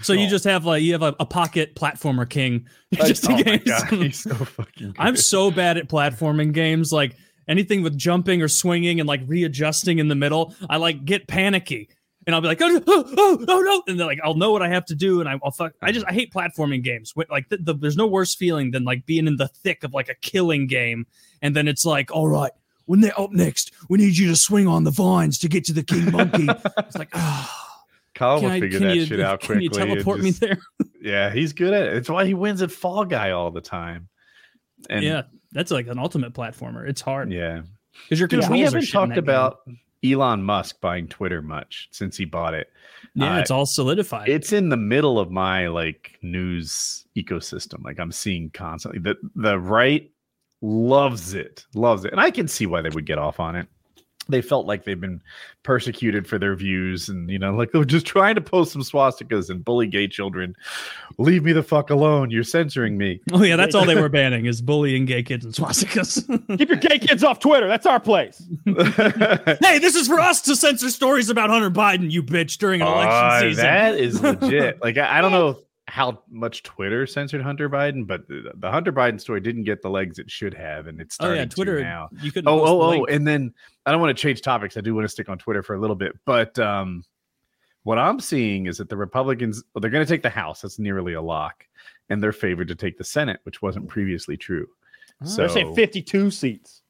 [0.00, 0.30] so you Oh.
[0.30, 2.68] just have like you have a, a pocket platformer king.
[2.94, 3.64] just oh in my case.
[3.64, 4.88] god, he's so fucking.
[4.92, 4.96] Good.
[4.98, 6.92] I'm so bad at platforming games.
[6.92, 7.16] Like
[7.48, 11.88] anything with jumping or swinging and like readjusting in the middle, I like get panicky.
[12.26, 13.82] And I'll be like, oh, oh, oh, oh no.
[13.86, 15.20] And then like, I'll know what I have to do.
[15.20, 15.72] And I, I'll fuck.
[15.82, 17.12] I just, I hate platforming games.
[17.28, 20.08] Like, the, the, there's no worse feeling than like being in the thick of like
[20.08, 21.06] a killing game.
[21.42, 22.52] And then it's like, all right,
[22.86, 25.72] when they're up next, we need you to swing on the vines to get to
[25.72, 26.46] the king monkey.
[26.78, 27.74] it's like, ah,
[28.14, 29.64] Colin can will I, figure that you, shit out can quickly.
[29.64, 30.58] you and teleport me there?
[31.00, 31.96] Yeah, he's good at it.
[31.98, 34.08] It's why he wins at Fall Guy all the time.
[34.88, 36.88] And yeah, that's like an ultimate platformer.
[36.88, 37.60] It's hard yeah.
[38.04, 39.24] because your Dude, controls we are haven't shit talked that game.
[39.24, 39.58] about
[40.02, 42.70] Elon Musk buying Twitter much since he bought it.
[43.14, 44.30] Yeah, uh, it's all solidified.
[44.30, 47.84] It's in the middle of my like news ecosystem.
[47.84, 49.00] Like I'm seeing constantly.
[49.00, 50.10] The the right
[50.64, 52.12] loves it, loves it.
[52.12, 53.68] And I can see why they would get off on it.
[54.26, 55.20] They felt like they've been
[55.64, 59.50] persecuted for their views and you know, like they're just trying to post some swastikas
[59.50, 60.56] and bully gay children.
[61.18, 62.30] Leave me the fuck alone.
[62.30, 63.20] You're censoring me.
[63.32, 66.26] Oh yeah, that's all they were banning is bullying gay kids and swastikas.
[66.58, 67.68] Keep your gay kids off Twitter.
[67.68, 68.42] That's our place.
[68.64, 72.86] hey, this is for us to censor stories about Hunter Biden, you bitch, during an
[72.88, 73.64] election Uh, season.
[73.64, 74.78] That is legit.
[74.82, 75.58] Like I, I don't know
[75.94, 79.88] how much Twitter censored Hunter Biden, but the, the Hunter Biden story didn't get the
[79.88, 81.78] legs it should have, and it's oh starting yeah, Twitter.
[81.78, 82.08] to now.
[82.20, 82.48] You couldn't.
[82.48, 83.54] Oh, oh, oh, and then
[83.86, 84.76] I don't want to change topics.
[84.76, 87.04] I do want to stick on Twitter for a little bit, but um,
[87.84, 90.62] what I'm seeing is that the Republicans well, they're going to take the House.
[90.62, 91.64] That's nearly a lock,
[92.10, 94.66] and they're favored to take the Senate, which wasn't previously true.
[95.22, 95.26] Oh.
[95.26, 96.82] So They're saying 52 seats.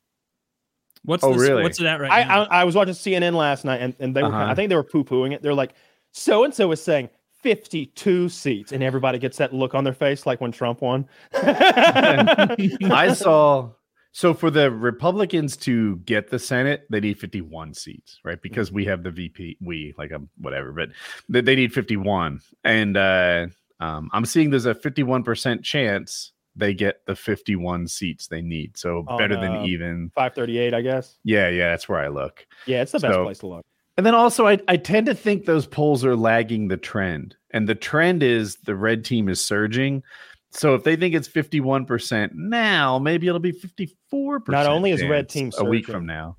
[1.05, 1.63] What's oh, this, really?
[1.63, 2.45] What's it at right I, now?
[2.45, 4.47] I I was watching CNN last night, and, and they were Uh-huh.
[4.47, 5.43] I think they were poo pooing it.
[5.43, 5.75] They're like,
[6.13, 7.11] so and so is saying
[7.45, 11.07] 52 seats, and everybody gets that look on their face like when Trump won.
[11.35, 13.71] I saw
[14.13, 18.41] so for the Republicans to get the Senate, they need 51 seats, right?
[18.41, 20.89] Because we have the VP, we like um whatever, but
[21.29, 22.41] they, they need 51.
[22.65, 23.47] And uh
[23.79, 28.79] um I'm seeing there's a 51% chance they get the 51 seats they need.
[28.79, 29.41] So Oh, better no.
[29.43, 30.11] than even.
[30.15, 31.19] 538, I guess.
[31.25, 32.47] Yeah, yeah, that's where I look.
[32.67, 33.67] Yeah, it's the best So- place to look.
[33.97, 37.37] And then also, I, I tend to think those polls are lagging the trend.
[37.53, 40.03] And the trend is the red team is surging.
[40.51, 44.49] So if they think it's 51% now, maybe it'll be 54%.
[44.49, 46.37] Not only is red team a week from now.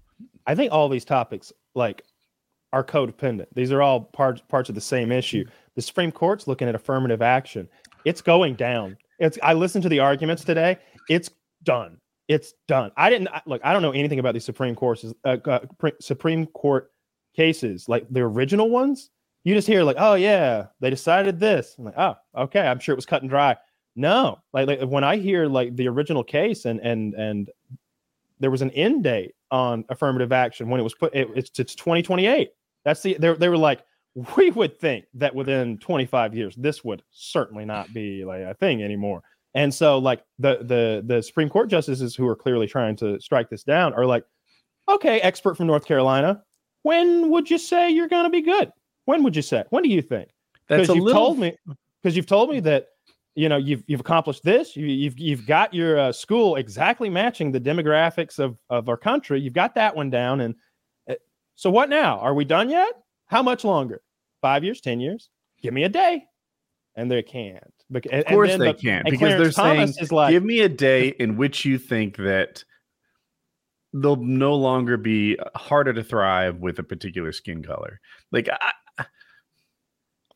[0.48, 2.04] I think all these topics like
[2.72, 3.48] are codependent.
[3.54, 5.46] These are all parts parts of the same issue.
[5.76, 7.68] The Supreme Court's looking at affirmative action.
[8.06, 8.98] It's going down.
[9.20, 10.78] It's I listened to the arguments today.
[11.10, 11.30] It's
[11.64, 12.00] done.
[12.28, 12.92] It's done.
[12.98, 13.62] I didn't look.
[13.64, 15.60] I don't know anything about these Supreme Courts, uh, uh,
[16.00, 16.92] Supreme Court
[17.36, 19.10] cases, like the original ones.
[19.44, 21.76] You just hear like, oh yeah, they decided this.
[21.78, 22.68] I'm like, oh, okay.
[22.68, 23.56] I'm sure it was cut and dry.
[23.96, 27.50] No, like, like when I hear like the original case and and and
[28.40, 31.76] there was an end date on affirmative action when it was put it, it's it's
[31.76, 32.50] 2028
[32.84, 33.84] that's the they, they were like
[34.38, 38.84] we would think that within 25 years this would certainly not be like a thing
[38.84, 39.22] anymore
[39.54, 43.50] and so like the the the supreme court justices who are clearly trying to strike
[43.50, 44.26] this down are like
[44.90, 46.42] okay expert from north carolina
[46.86, 48.72] when would you say you're going to be good?
[49.06, 49.64] When would you say?
[49.72, 50.30] When do you think?
[50.68, 51.20] That's because a you've little.
[51.20, 51.58] told me
[52.02, 52.90] because you've told me that
[53.34, 54.76] you know you've you've accomplished this.
[54.76, 59.42] You, you've you've got your uh, school exactly matching the demographics of of our country.
[59.42, 60.54] You've got that one down and
[61.10, 61.16] uh,
[61.56, 62.20] so what now?
[62.20, 62.94] Are we done yet?
[63.26, 64.02] How much longer?
[64.42, 64.80] Five years?
[64.80, 65.30] Ten years?
[65.64, 66.24] Give me a day.
[66.96, 67.74] And they can't.
[67.92, 70.70] And- of course they the- can't because they're Thomas saying, is like give me a
[70.70, 72.64] day in which you think that
[74.02, 78.00] they'll no longer be harder to thrive with a particular skin color.
[78.32, 79.06] Like I,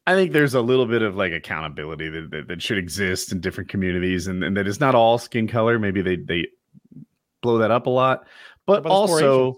[0.08, 3.42] I think there's a little bit of like accountability that, that, that should exist in
[3.42, 5.78] different communities, and, and that it's not all skin color.
[5.78, 6.48] Maybe they they
[7.42, 8.26] blow that up a lot,
[8.66, 9.56] but What about the four also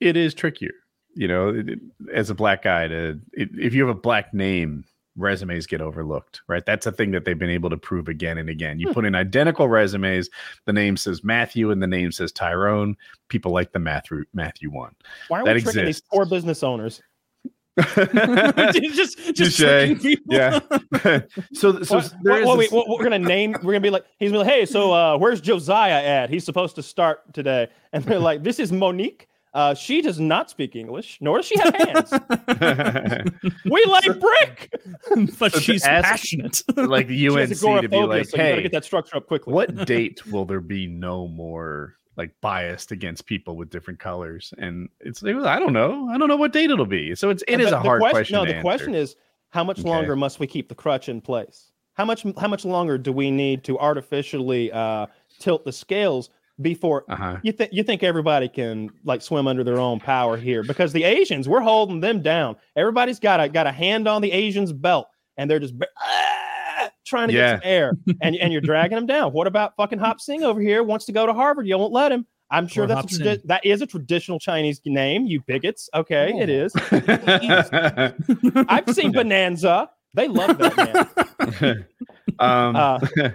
[0.00, 0.72] it is trickier.
[1.14, 1.78] You know, it- it-
[2.12, 4.84] as a black guy, to it, if you have a black name,
[5.16, 6.64] resumes get overlooked, right?
[6.64, 8.78] That's a thing that they've been able to prove again and again.
[8.80, 8.92] You Hmm.
[8.94, 10.30] put in identical resumes,
[10.64, 12.96] the name says Matthew and the name says Tyrone.
[13.28, 14.94] People like the Matthew Matthew one.
[15.28, 17.02] why are that we tricking these poor business owners
[18.72, 20.58] just just yeah.
[21.52, 23.52] so so What- there is what- this- wait, what- we're gonna name.
[23.62, 26.30] We're gonna be like, he's gonna be like, hey, so uh, where's Josiah at?
[26.30, 29.28] He's supposed to start today, and they're like, this is Monique.
[29.54, 32.10] Uh, she does not speak English, nor does she have hands.
[33.64, 34.74] we like brick.
[35.38, 36.62] but So she's ask- passionate.
[36.76, 39.16] like the She has UNC to be agoraphobia, like, so you hey, get that structure
[39.16, 39.52] up quickly.
[39.52, 44.54] what date will there be no more like biased against people with different colors?
[44.58, 46.08] And it's it was, I don't know.
[46.10, 47.14] I don't know what date it'll be.
[47.14, 48.34] So it's it is But a the hard question, question.
[48.36, 49.16] No, to the question is,
[49.50, 49.88] how much Okay.
[49.88, 51.72] longer must we keep the crutch in place?
[51.94, 52.24] How much?
[52.38, 55.06] How much longer do we need to artificially uh,
[55.38, 56.30] tilt the scales
[56.62, 57.38] before uh-huh.
[57.42, 60.62] you think you think everybody can like swim under their own power here?
[60.62, 62.56] Because the Asians, we're holding them down.
[62.76, 65.74] Everybody's got a got a hand on the Asians' belt, and they're just.
[65.98, 66.38] ah,
[67.04, 67.54] Trying to Yeah.
[67.54, 69.32] get some air, and and you're dragging them down.
[69.32, 70.82] What about fucking Hop Sing over here?
[70.82, 71.66] Wants to go to Harvard.
[71.66, 72.26] You won't let him.
[72.50, 75.26] I'm sure Poor that's a tradi- that is a traditional Chinese name.
[75.26, 75.88] You bigots.
[75.94, 76.64] Okay, it Oh.
[76.64, 76.74] is.
[78.68, 79.90] I've seen Bonanza.
[80.14, 80.76] They love that
[81.60, 81.86] man.
[82.38, 82.98] um, Uh,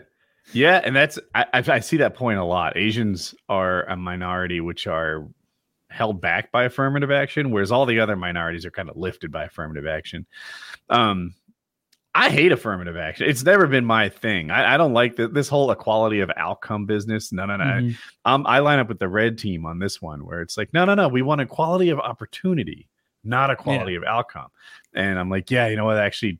[0.53, 2.77] yeah, and that's I, I I see that point a lot.
[2.77, 5.27] Asians are a minority which are
[5.89, 9.45] held back by affirmative action, whereas all the other minorities are kind of lifted by
[9.45, 10.25] affirmative action.
[10.89, 11.33] Um,
[12.13, 13.29] I hate affirmative action.
[13.29, 14.49] It's never been my thing.
[14.49, 17.31] I, I don't like the, this whole equality of outcome business.
[17.31, 17.63] No, no, no.
[17.63, 17.95] Mhm.
[18.25, 20.83] Um, I line up with the red team on this one, where it's like, no,
[20.83, 21.07] no, no.
[21.09, 22.87] We want equality of opportunity,
[23.23, 24.47] not equality of outcome.
[24.93, 25.97] And I'm like, yeah, you know what?
[25.97, 26.39] Actually,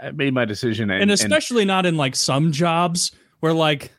[0.00, 3.92] I made my decision, and, and especially not in like some jobs where like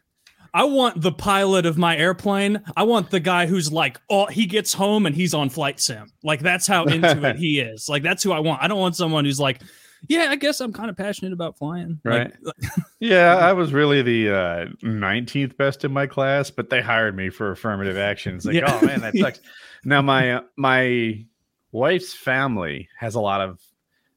[0.54, 2.62] I want the pilot of my airplane.
[2.78, 6.12] I want the guy who's like, oh, he gets home and he's on flight sim.
[6.24, 7.90] Like that's how into it he is.
[7.90, 8.62] Like that's who I want.
[8.62, 9.62] I don't want someone who's like,
[10.08, 12.00] yeah, I guess I'm kind of passionate about flying.
[12.04, 12.34] Like,
[13.00, 17.30] Yeah, I was really the uh, 19th best in my class, but they hired me
[17.30, 18.36] for affirmative action.
[18.36, 18.80] It's like, Yeah.
[18.82, 19.40] oh man, that sucks.
[19.86, 21.26] now my uh, my
[21.72, 23.60] wife's family has a lot of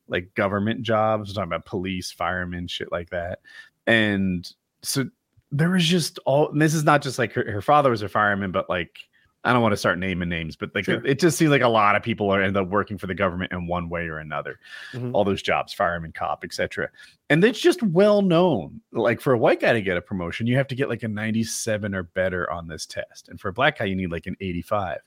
[0.08, 1.30] like government jobs.
[1.30, 3.40] I'm talking about police, firemen, shit like that.
[3.86, 4.50] And
[4.82, 5.06] so
[5.52, 6.52] there was just all.
[6.52, 8.98] This is not just like her, her father was a fireman, but like
[9.46, 10.96] I don't want to start naming names, but like Sure.
[10.96, 13.14] it, it just seems like a lot of people are end up working for the
[13.14, 14.58] government in one way or another
[14.92, 15.12] Mhm.
[15.14, 16.90] all those jobs, fireman, cop, etc.
[17.30, 18.80] And it's just well known.
[18.92, 21.08] Like for a white guy to get a promotion, you have to get like a
[21.08, 23.28] 97 or better on this test.
[23.28, 24.98] And for a black guy, you need like an 85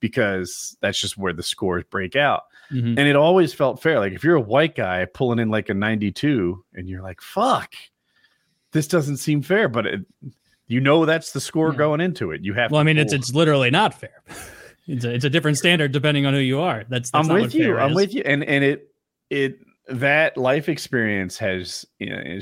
[0.00, 2.44] because that's just where the scores break out.
[2.70, 2.96] mhm.
[2.98, 3.98] And it always felt fair.
[3.98, 7.74] Like if you're a white guy pulling in like a 92 and you're like, fuck,
[8.72, 10.00] this doesn't seem fair, but it,
[10.68, 11.78] you know that's the score Yeah.
[11.78, 12.42] going into it.
[12.44, 13.18] You have well, I mean, it's pull.
[13.20, 14.22] it's literally not fair.
[14.90, 16.84] It's a, it's a different standard depending on who you are.
[16.88, 17.76] That's, that's I'm with you.
[17.76, 17.96] I'm is.
[17.96, 18.22] with you.
[18.24, 18.90] And and it
[19.28, 22.38] it that life experience has you know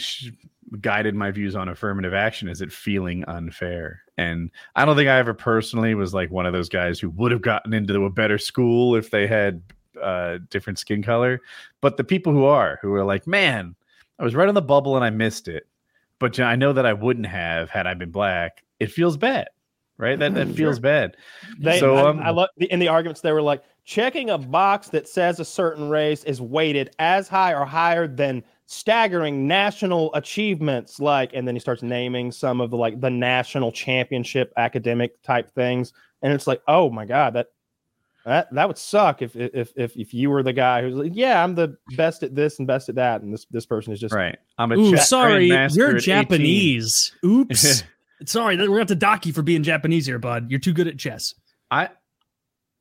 [0.81, 2.49] guided my views on affirmative action.
[2.49, 4.01] Is it feeling unfair?
[4.17, 7.33] And I don't think I ever personally was like one of those guys who would
[7.33, 9.61] have gotten into a better school if they had
[10.01, 11.41] uh, different skin color.
[11.81, 13.75] But the people who are who are like, man,
[14.21, 15.67] I was right on the bubble and I missed it.
[16.19, 18.65] But I know that I wouldn't have had I been black.
[18.81, 19.49] It feels bad,
[19.99, 20.19] right?
[20.19, 21.17] That that feels bad.
[21.59, 24.89] They, So, I, um, I love in the arguments they were like checking a box
[24.89, 30.99] that says a certain race is weighted as high or higher than staggering national achievements
[30.99, 35.49] like and then he starts naming some of the like the national championship academic type
[35.55, 37.47] things and it's like oh my god that
[38.27, 41.43] that that would suck if if if if you were the guy who's like yeah
[41.43, 44.15] I'm the best at this and best at that and this this person is just
[44.15, 44.37] Right.
[44.59, 46.01] I'm a Ooh, chess sorry, you're at 18.
[46.01, 47.13] Japanese.
[47.25, 47.85] Oops.
[48.27, 50.51] sorry, we're gonna have to dock you for being Japanese here, bud.
[50.51, 51.35] You're too good at chess.
[51.71, 51.89] I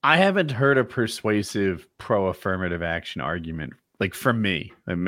[0.03, 4.73] I haven't heard a persuasive pro affirmative action argument like from me.
[4.87, 5.07] I'm,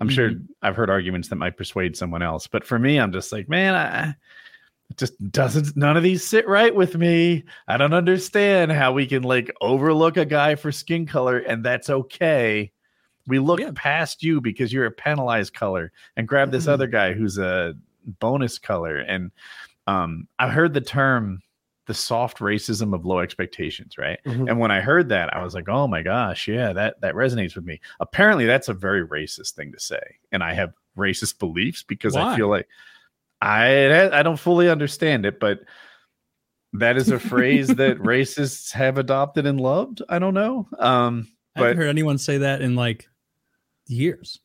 [0.00, 0.44] I'm sure Mm-hmm.
[0.62, 3.74] I've heard arguments that might persuade someone else, but for me, I'm just like, man,
[3.74, 4.14] I,
[4.90, 5.76] it just doesn't.
[5.76, 7.44] None of these sit right with me.
[7.68, 11.88] I don't understand how we can like overlook a guy for skin color and that's
[11.88, 12.72] okay.
[13.26, 13.70] We look Yeah.
[13.74, 16.72] past you because you're a penalized color and grab this Mm-hmm.
[16.72, 17.74] other guy who's a
[18.18, 18.96] bonus color.
[18.96, 19.30] And
[19.86, 21.40] um, I've heard the term
[21.86, 24.20] the soft racism of low expectations, right?
[24.24, 24.48] Mhm.
[24.48, 27.56] And when I heard that, I was like, "Oh my gosh, yeah, that that resonates
[27.56, 30.00] with me." Apparently, that's a very racist thing to say,
[30.30, 32.68] and I have racist beliefs because I feel like
[33.40, 35.60] I I don't fully understand it, but
[36.74, 40.02] that is a phrase that racists have adopted and loved.
[40.08, 40.68] I don't know.
[40.78, 41.26] Um,
[41.56, 43.08] I haven't heard anyone say that in like
[43.86, 44.38] years.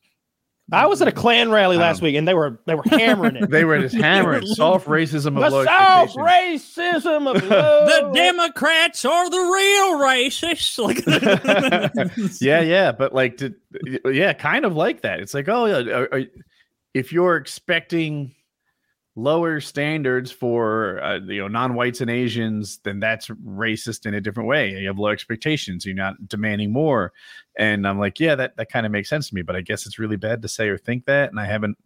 [0.72, 3.36] I was at a Klan rally last don't- week and they were they were hammering
[3.36, 6.74] it they were just hammering soft racism of the low soft expectations.
[6.74, 10.76] racism of low The Democrats are the real racists.
[10.82, 13.54] Like, yeah, yeah, but like, to,
[14.12, 15.20] yeah, kind of like that.
[15.20, 16.24] It's like, oh, yeah, are- are-
[16.94, 18.34] if you're expecting
[19.16, 24.48] lower standards for uh, you know non-whites and Asians, then that's racist in a different
[24.48, 24.70] way.
[24.70, 25.84] You have low expectations.
[25.84, 27.12] You're not demanding more,
[27.58, 29.42] and I'm like, yeah, that that kind of makes sense to me.
[29.42, 31.76] But I guess it's really bad to say or think that, and I haven't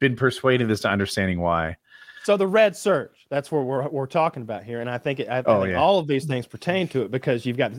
[0.00, 1.76] been persuaded as to understanding why.
[2.24, 5.28] So the red surge, that's what we're we're talking about here, and I think, it,
[5.28, 5.78] I, Oh, think yeah.
[5.80, 7.72] all of these things pertain to it because you've got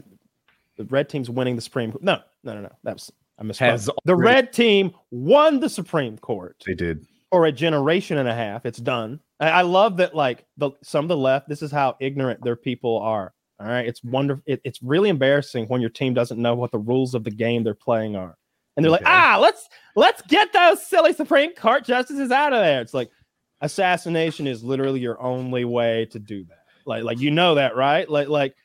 [0.77, 1.93] the red team's winning the Supreme.
[2.01, 2.71] No, no, no, no.
[2.83, 3.57] That was I misspoke.
[3.57, 7.05] Has the red team won the Supreme Court They did.
[7.35, 8.65] For a generation and a half.
[8.65, 9.19] It's done.
[9.41, 10.15] I, I love that.
[10.15, 13.33] Like the some of the left, this is how ignorant their people are.
[13.59, 14.41] All right, it's wonderful.
[14.47, 17.65] It, it's really embarrassing when your team doesn't know what the rules of the game
[17.65, 18.37] they're playing are,
[18.77, 19.67] and they're like, ah, let's
[19.97, 22.79] let's get those silly Supreme Court justices out of there.
[22.79, 23.11] It's like
[23.59, 26.63] assassination is literally your only way to do that.
[26.85, 28.09] Like like you know that, right?
[28.09, 28.55] Like like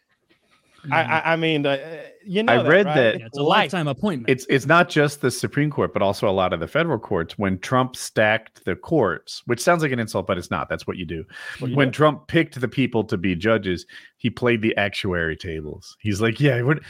[0.90, 2.94] I I, I mean, uh, you know, I read right?
[2.94, 3.72] that- Yeah, it's a Life.
[3.72, 4.30] lifetime appointment.
[4.30, 7.38] It's it's not just the Supreme Court, but also a lot of the federal courts.
[7.38, 10.68] When Trump stacked the courts, which sounds like an insult, but it's not.
[10.68, 11.24] That's what you do.
[11.58, 11.92] What you when do.
[11.92, 13.86] Trump picked the people to be judges,
[14.18, 15.96] he played the actuary tables.
[16.00, 16.80] He's like, "Yeah, we're,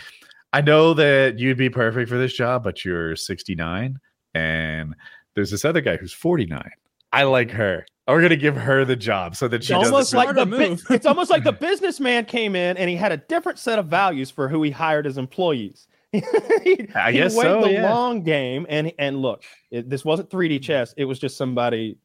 [0.52, 3.98] I know that you'd be perfect for this job, but you're 69,
[4.34, 4.94] and
[5.34, 6.70] there's this other guy who's 49.
[7.12, 7.86] I like her.
[8.12, 10.82] We're gonna give her the job so that she It's almost like the Smarter move.
[10.90, 14.30] it's almost like the businessman came in and he had a different set of values
[14.30, 15.86] for who he hired as employees.
[16.12, 16.22] he,
[16.94, 17.92] I he guess weighed so, the yeah.
[17.92, 20.92] long game and and look, it, this wasn't 3D chess.
[20.96, 21.98] It was just somebody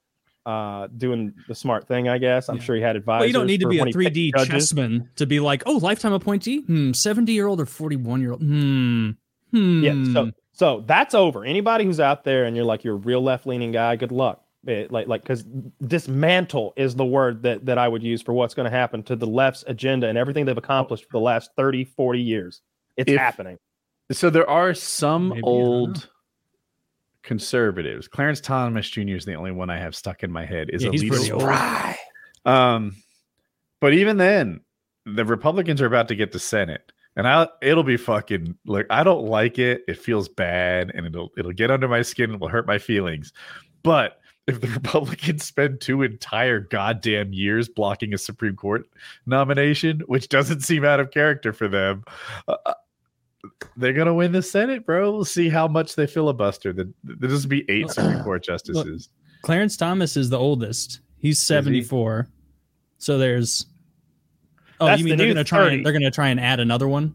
[0.46, 2.50] uh doing the smart thing, I guess.
[2.50, 2.62] I'm Yeah.
[2.63, 3.22] sure he had advisors.
[3.22, 5.63] well, you don't need to be a when he picked 3D chessman to be like,
[5.65, 9.12] oh, lifetime appointee, hmm, 70 year old or 41 year old, hmm,
[9.52, 9.84] hmm.
[9.84, 11.44] Yeah, so so that's over.
[11.44, 14.45] Anybody who's out there and you're like you're a real left leaning guy, good luck.
[14.65, 15.43] It- like like because
[15.86, 19.15] dismantle is the word that that I would use for what's going to happen to
[19.15, 22.62] the left's agenda and everything they've accomplished for the last 30, 40 years.
[22.97, 23.58] It's If- happening.
[24.12, 25.60] So there are some Maybe, I don't know.
[25.62, 26.10] old
[27.23, 28.08] conservatives.
[28.08, 29.01] Clarence Thomas Jr.
[29.15, 30.69] is the only one I have stuck in my head.
[30.71, 31.41] Is Yeah, a he's leader pretty old.
[31.41, 31.97] spry.
[32.45, 32.95] Um,
[33.82, 34.62] but even then,
[35.06, 39.04] the Republicans are about to get the Senate, and I it'll be fucking like I
[39.04, 39.82] don't like it.
[39.88, 42.34] It feels bad, and it'll it'll get under my skin.
[42.34, 43.34] It will hurt my feelings.
[43.84, 48.88] But if the Republicans spend two entire goddamn years blocking a Supreme Court
[49.26, 52.04] nomination, which doesn't seem out of character for them,
[52.48, 52.56] uh,
[53.78, 55.12] they're gonna win the Senate, bro.
[55.12, 56.74] We'll see how much they filibuster.
[56.74, 59.10] The- There's just be eight Supreme Court justices.
[59.42, 61.02] Clarence Thomas is the oldest.
[61.20, 62.28] He's 74.
[62.98, 63.68] So there's.
[64.80, 65.76] Oh, That's you the mean they're gonna try 30.
[65.78, 67.14] and they're gonna try and add another one?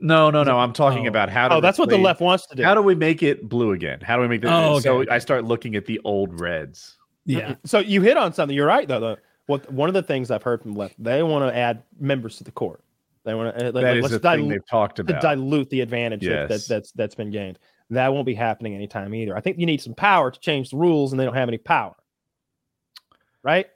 [0.00, 0.58] No, no, no.
[0.58, 1.08] I'm talking Oh.
[1.08, 1.48] about how.
[1.48, 2.62] To Oh, that's what the left wants to do.
[2.62, 4.00] How do we make it blue again?
[4.00, 4.50] How do we make this?
[4.52, 5.04] Oh, okay, so.
[5.10, 6.96] I start looking at the old reds.
[7.24, 7.54] Yeah.
[7.64, 8.54] So you hit on something.
[8.54, 9.00] You're right though.
[9.00, 9.16] though.
[9.46, 12.44] What one of the things I've heard from left, they want to add members to
[12.44, 12.82] the court.
[13.24, 13.66] They want to.
[13.66, 15.20] Eh, that is let's the thing dilute, they've talked about.
[15.20, 17.58] to dilute the advantage that, that that's that's been gained.
[17.90, 19.36] That won't be happening anytime either.
[19.36, 21.58] I think you need some power to change the rules, and they don't have any
[21.58, 21.94] power.
[23.42, 23.66] Right?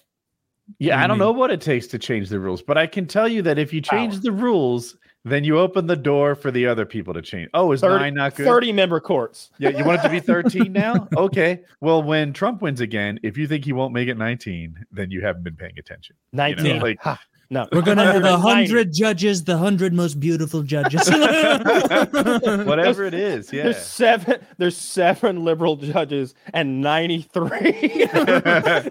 [0.78, 1.20] yeah, I don't mm-hmm.
[1.20, 3.72] know what it takes to change the rules, but I can tell you that if
[3.72, 4.22] you change Power.
[4.22, 7.50] the rules, then you open the door for the other people to change.
[7.54, 8.46] Oh, is 30 nine not good?
[8.46, 9.50] 30 member courts.
[9.59, 11.09] Yeah, you want it to be 13 now?
[11.16, 11.61] Okay.
[11.80, 15.20] Well, when Trump wins again, if you think he won't make it 19, then you
[15.20, 16.16] haven't been paying attention.
[16.33, 16.64] 19.
[16.66, 16.80] Yeah.
[16.83, 17.20] like- Ha,
[17.52, 17.66] no.
[17.72, 21.09] We're gonna have a hundred judges, the hundred most beautiful judges.
[21.11, 23.52] Whatever it is.
[23.52, 23.64] Yeah.
[23.64, 24.40] There's seven.
[24.59, 28.09] There's seven liberal judges and 93.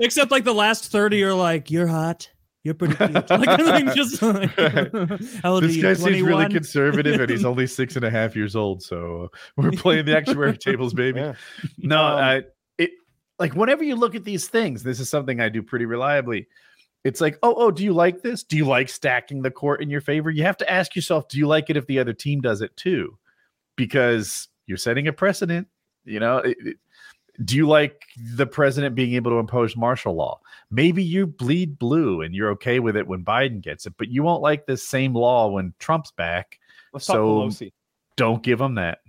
[0.02, 2.30] Except like the last 30 are like, you're hot.
[2.70, 3.12] You're pretty cute.
[3.32, 4.52] Like, like, just like,
[5.42, 5.96] how this guy you?
[5.96, 8.84] seems really conservative and he's only six and a half years old.
[8.84, 11.20] So uh, we're playing the actuary tables, baby.
[11.20, 11.34] Yeah.
[11.80, 12.44] No, Um, I,
[12.78, 12.92] it
[13.40, 16.48] like whenever you look at these things, this is something I do pretty reliably.
[17.04, 18.44] It's like, oh, oh, do you like this?
[18.44, 20.30] Do you like stacking the court in your favor?
[20.30, 22.78] You have to ask yourself, do you like it if the other team does it
[22.78, 23.18] too?
[23.78, 25.68] Because you're setting a precedent.
[26.06, 26.78] You know, it- it-
[27.46, 28.04] do you like
[28.36, 30.40] the president being able to impose martial law?
[30.72, 34.24] Maybe you bleed blue and you're okay with it when Biden gets it, but you
[34.24, 36.60] won't like this same law when Trump's back.
[36.94, 37.72] Let's talk So, Pelosi.
[38.16, 39.00] Don't give him that.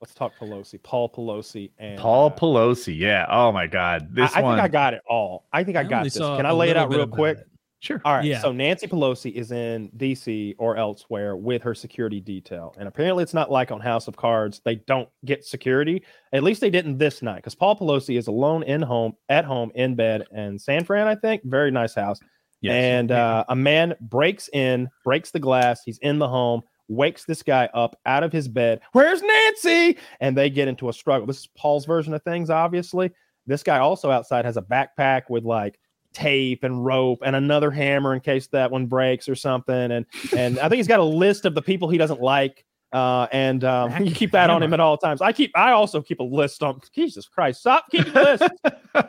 [0.00, 0.80] Let's talk Pelosi.
[0.82, 2.96] Paul Pelosi and Paul uh, Pelosi.
[2.96, 3.26] Yeah.
[3.28, 4.08] Oh my God.
[4.14, 4.56] This I, I one.
[4.56, 5.44] think I got it all.
[5.52, 6.16] I think I, got this.
[6.16, 7.38] Can I lay it out real quick?
[7.38, 7.48] it.
[7.80, 8.00] Sure.
[8.04, 8.24] All right.
[8.24, 8.40] Yeah.
[8.40, 12.74] So Nancy Pelosi is in DC or elsewhere with her security detail.
[12.78, 14.60] And apparently it's not like on House of Cards.
[14.64, 16.04] They don't get security.
[16.32, 19.70] At least they didn't this night because Paul Pelosi is alone in home, at home,
[19.74, 21.42] in bed in San Fran, I think.
[21.44, 22.18] Very nice house.
[22.60, 22.72] Yes.
[22.74, 25.82] And uh, a man breaks in, breaks the glass.
[25.84, 28.80] He's in the home, wakes this guy up out of his bed.
[28.92, 29.98] Where's Nancy?
[30.20, 31.26] And they get into a struggle.
[31.26, 33.12] This is Paul's version of things, obviously.
[33.46, 35.78] This guy also outside has a backpack with like
[36.14, 39.92] tape and rope and another hammer in case that one breaks or something.
[39.92, 43.26] And and I think he's got a list of the people he doesn't like Uh,
[43.32, 45.20] and um, you keep that on him at all times.
[45.20, 45.50] I keep.
[45.54, 46.80] I also keep a list on.
[46.94, 47.60] Jesus Christ!
[47.60, 48.48] Stop keeping lists.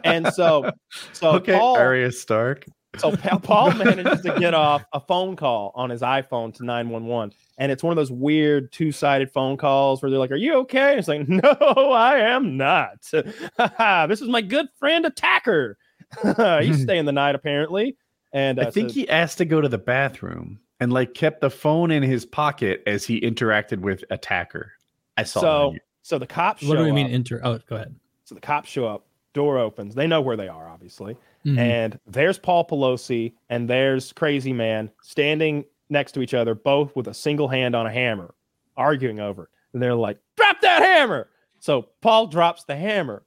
[0.03, 0.69] and so,
[1.13, 2.65] so okay, Paul, Arya Stark.
[2.97, 7.33] so Paul manages to get off a phone call on his iPhone to 911.
[7.57, 10.55] And it's one of those weird two sided phone calls where they're like, Are you
[10.55, 10.89] okay?
[10.91, 12.97] And it's like, No, I am not.
[13.11, 15.77] this is my good friend, Attacker.
[16.61, 17.95] He's staying the night, apparently.
[18.33, 21.41] And uh, I think so- he asked to go to the bathroom and like kept
[21.41, 24.71] the phone in his pocket as he interacted with attacker.
[25.17, 25.39] I saw.
[25.41, 27.11] so, so the cops What do show we mean up.
[27.13, 27.41] enter?
[27.43, 27.95] Oh, go ahead.
[28.25, 29.95] So the cops show up, door opens.
[29.95, 31.17] They know where they are, obviously.
[31.45, 31.57] Mhm.
[31.57, 37.07] And there's Paul Pelosi and there's Crazy Man standing next to each other, both with
[37.07, 38.33] a single hand on a hammer,
[38.77, 39.43] arguing over.
[39.43, 39.49] it.
[39.73, 41.27] And they're like, drop that hammer.
[41.59, 43.23] So Paul drops the hammer,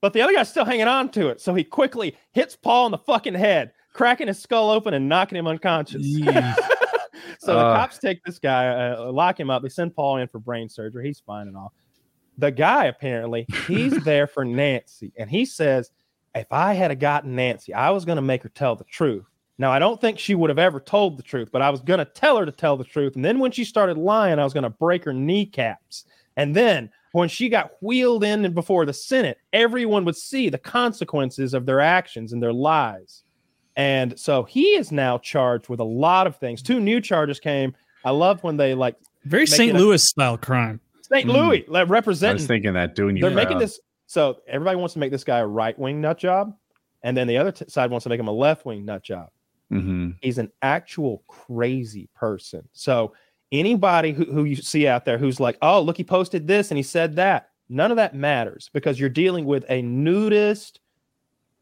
[0.00, 1.40] but the other guy's still hanging on to it.
[1.40, 5.36] So he quickly hits Paul in the fucking head, cracking his skull open and knocking
[5.38, 6.04] him unconscious.
[7.40, 7.76] So the Uh.
[7.76, 9.62] cops take this guy, uh, lock him up.
[9.62, 11.06] They send Paul in for brain surgery.
[11.06, 11.72] He's fine and all.
[12.38, 15.90] The guy apparently he's there for Nancy, and he says,
[16.34, 19.24] "If I had gotten Nancy, I was going to make her tell the truth."
[19.58, 21.98] Now I don't think she would have ever told the truth, but I was going
[21.98, 23.14] to tell her to tell the truth.
[23.16, 26.04] And then when she started lying, I was going to break her kneecaps.
[26.36, 31.54] And then when she got wheeled in before the Senate, everyone would see the consequences
[31.54, 33.24] of their actions and their lies.
[33.76, 36.62] And so he is now charged with a lot of things.
[36.62, 37.74] Two new charges came.
[38.04, 39.70] I love when they like Very St.
[39.70, 40.80] it a- Louis style crime.
[41.02, 41.26] St.
[41.26, 41.32] Mm.
[41.32, 43.22] Louis like, I was thinking that doing you.
[43.22, 43.80] They're making this.
[44.06, 46.54] So everybody wants to make this guy a right wing nut job,
[47.02, 49.30] and then the other t- side wants to make him a left wing nut job.
[49.72, 50.16] Mhm.
[50.20, 52.68] He's an actual crazy person.
[52.72, 53.12] So
[53.52, 56.76] anybody who, who you see out there who's like, oh, look, he posted this and
[56.76, 60.80] he said that, none of that matters because you're dealing with a nudist,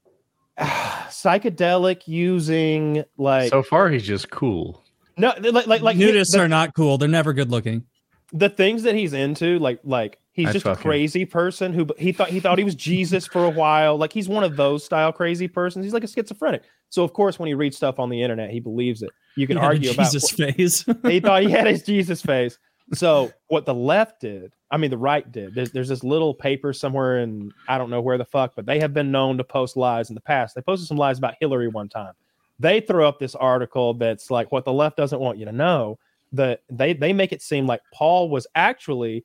[0.59, 4.83] psychedelic using like So far, he's just cool.
[5.17, 6.99] no like like like Nudists the, are not cool.
[6.99, 7.85] They're never good looking.
[8.33, 11.87] the things that he's into like like he's I just a fucking- crazy person who
[11.99, 13.97] he thought he thought he was jesus for a while.
[13.97, 15.85] Like he's one of those style crazy persons.
[15.85, 16.63] He's like a schizophrenic.
[16.91, 19.11] So of course when he reads stuff on the internet he believes it.
[19.35, 20.85] You can He had a argue about Jesus face.
[21.03, 22.59] he thought he had his jesus face.
[22.95, 26.73] So what the left did i mean the right did there's, there's this little paper
[26.73, 29.77] somewhere in i don't know where the fuck but they have been known to post
[29.77, 30.55] lies in the past.
[30.55, 32.13] They posted some lies about hillary one time.
[32.59, 35.99] They throw up this article that's like what the left doesn't want you to know
[36.33, 39.25] that they they make it seem like paul was actually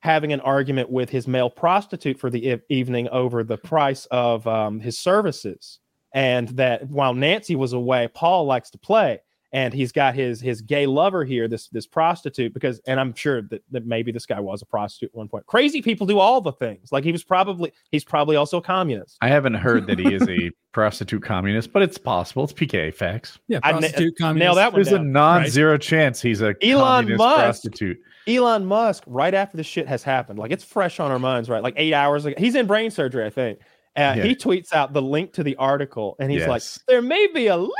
[0.00, 4.80] having an argument with his male prostitute for the evening over the price of um,
[4.80, 5.80] his services.
[6.14, 9.20] And that while nancy was away paul likes to play
[9.52, 13.40] and he's got his his gay lover here this this prostitute because and i'm sure
[13.42, 16.40] that, that maybe this guy was a prostitute at one point crazy people do all
[16.40, 19.98] the things like he was probably he's probably also a communist I haven't heard that
[19.98, 22.44] he is a prostitute communist, but it's possible.
[22.44, 23.38] It's PKA facts.
[23.48, 24.44] yeah, I prostitute communist.
[24.44, 27.38] nail that one There's a non-zero chance he's a Elon communist Musk.
[27.38, 27.98] prostitute.
[28.28, 31.62] Elon Musk, right after this shit has happened, like it's fresh on our minds, right?
[31.62, 33.58] Like eight hours ago, he's in brain surgery, I think.
[33.96, 34.22] Uh, Yeah.
[34.24, 37.56] He tweets out the link to the article, and he's like, "There may be a
[37.56, 37.72] little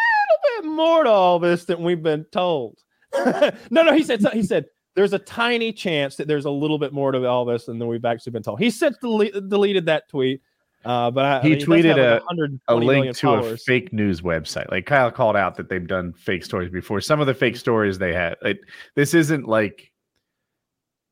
[0.63, 2.79] bit more to all this than we've been told."
[3.17, 6.93] no, no, he said he said there's a tiny chance that there's a little bit
[6.93, 8.61] more to all this than we've actually been told.
[8.61, 10.43] He since dele- deleted that tweet,
[10.85, 12.25] uh, but I, He I mean, tweeted like a-
[12.69, 14.71] A link to a fake news website.
[14.71, 17.01] Like Kyle called out that they've done fake stories before.
[17.01, 18.37] Some of the fake stories they had.
[18.43, 18.61] Like,
[18.95, 19.91] this isn't like.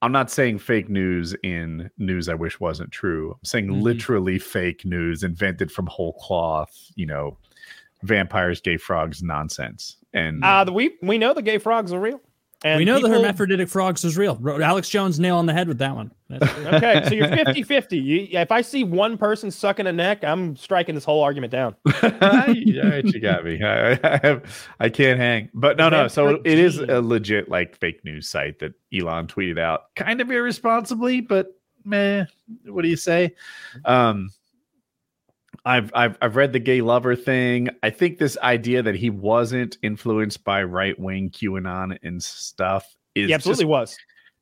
[0.03, 3.33] I'm not saying fake news in news I wish wasn't true.
[3.33, 3.81] I'm saying Mm-hmm.
[3.81, 3.83] Mhm.
[3.83, 6.75] literally fake news invented from whole cloth.
[6.97, 7.39] You know,
[8.03, 9.97] vampires, gay frogs, nonsense.
[10.13, 12.21] And Uh, we we know the gay frogs are real.
[12.65, 14.41] And we know the hermaphroditic frogs is real.
[14.63, 16.11] Alex Jones nail on the head with that one.
[16.67, 17.99] Okay, so you're 50 50.
[17.99, 21.77] You, if I see one person sucking a neck, I'm striking this whole argument down.
[22.03, 23.63] All right, you got me.
[23.63, 25.51] I, I have, I can't hang.
[25.55, 26.09] But no, no.
[26.09, 30.31] So it is a legit like fake news site that Elon tweeted out, kind of
[30.31, 32.25] irresponsibly, but meh.
[32.65, 33.35] What do you say?
[33.85, 34.31] Um,
[35.67, 37.69] I've I've I've read the gay lover thing.
[37.83, 43.27] I think this idea that he wasn't influenced by right wing QAnon and stuff is
[43.29, 43.99] He absolutely just was.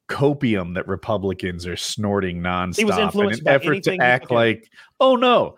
[0.09, 3.99] copium that Republicans are snorting nonstop He was influenced in influenced an by effort anything
[4.01, 4.35] to act could.
[4.35, 4.71] like,
[5.01, 5.57] oh no,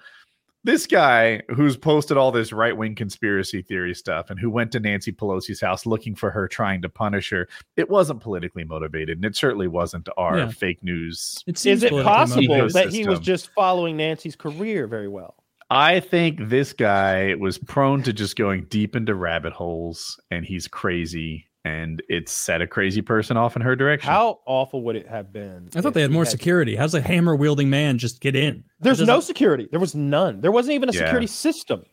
[0.62, 4.78] this guy who's posted all this right wing conspiracy theory stuff and who went to
[4.80, 9.24] Nancy Pelosi's house looking for her, trying to punish her, it wasn't politically motivated, and
[9.24, 10.48] it certainly wasn't our Yeah.
[10.48, 11.42] fake news.
[11.48, 12.72] It seems Is it possible motivated.
[12.74, 15.34] that he was just following Nancy's career very well?
[15.70, 20.68] I think this guy was prone to just going deep into rabbit holes, and he's
[20.68, 24.08] crazy, and it set a crazy person off in her direction.
[24.08, 25.68] How awful would it have been?
[25.74, 26.76] I thought they had he more security.
[26.76, 28.62] How's a hammer wielding man just get in?
[28.80, 29.66] There's no security.
[29.70, 30.40] There was none.
[30.40, 31.00] There wasn't even a Yeah.
[31.00, 31.84] security system.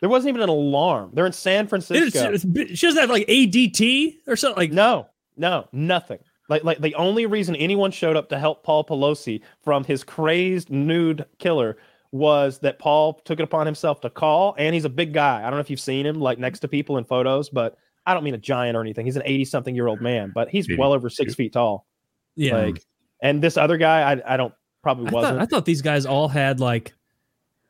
[0.00, 1.10] There wasn't even an alarm.
[1.12, 2.32] They're in San It's- Francisco.
[2.32, 4.56] it's- she doesn't have like ADT or something.
[4.56, 6.20] Like no, no, nothing.
[6.48, 10.70] Like, like the only reason anyone showed up to help Paul Pelosi from his crazed
[10.70, 11.76] nude killer
[12.12, 15.38] was that Paul took it upon himself to call, and he's a big guy.
[15.38, 18.14] I don't know if you've seen him like next to people in photos, but I
[18.14, 19.06] don't mean a giant or anything.
[19.06, 21.86] He's an 80 something year old man, but he's well over six feet tall.
[22.34, 22.56] Yeah.
[22.56, 22.82] Like,
[23.22, 25.36] and this other guy, I, I don't probably I wasn't.
[25.38, 26.94] thought, I thought these guys all had like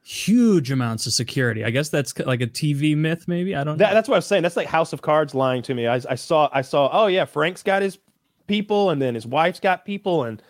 [0.03, 1.65] huge amounts of security.
[1.65, 3.55] I guess that's like a TV myth, maybe.
[3.55, 3.95] I don't That, know.
[3.95, 4.43] that's what I was saying.
[4.43, 5.87] That's like House of Cards lying to me.
[5.87, 6.89] I, I saw, I saw.
[6.93, 7.99] Oh yeah, Frank's got his
[8.47, 10.43] people, and then his wife's got people, and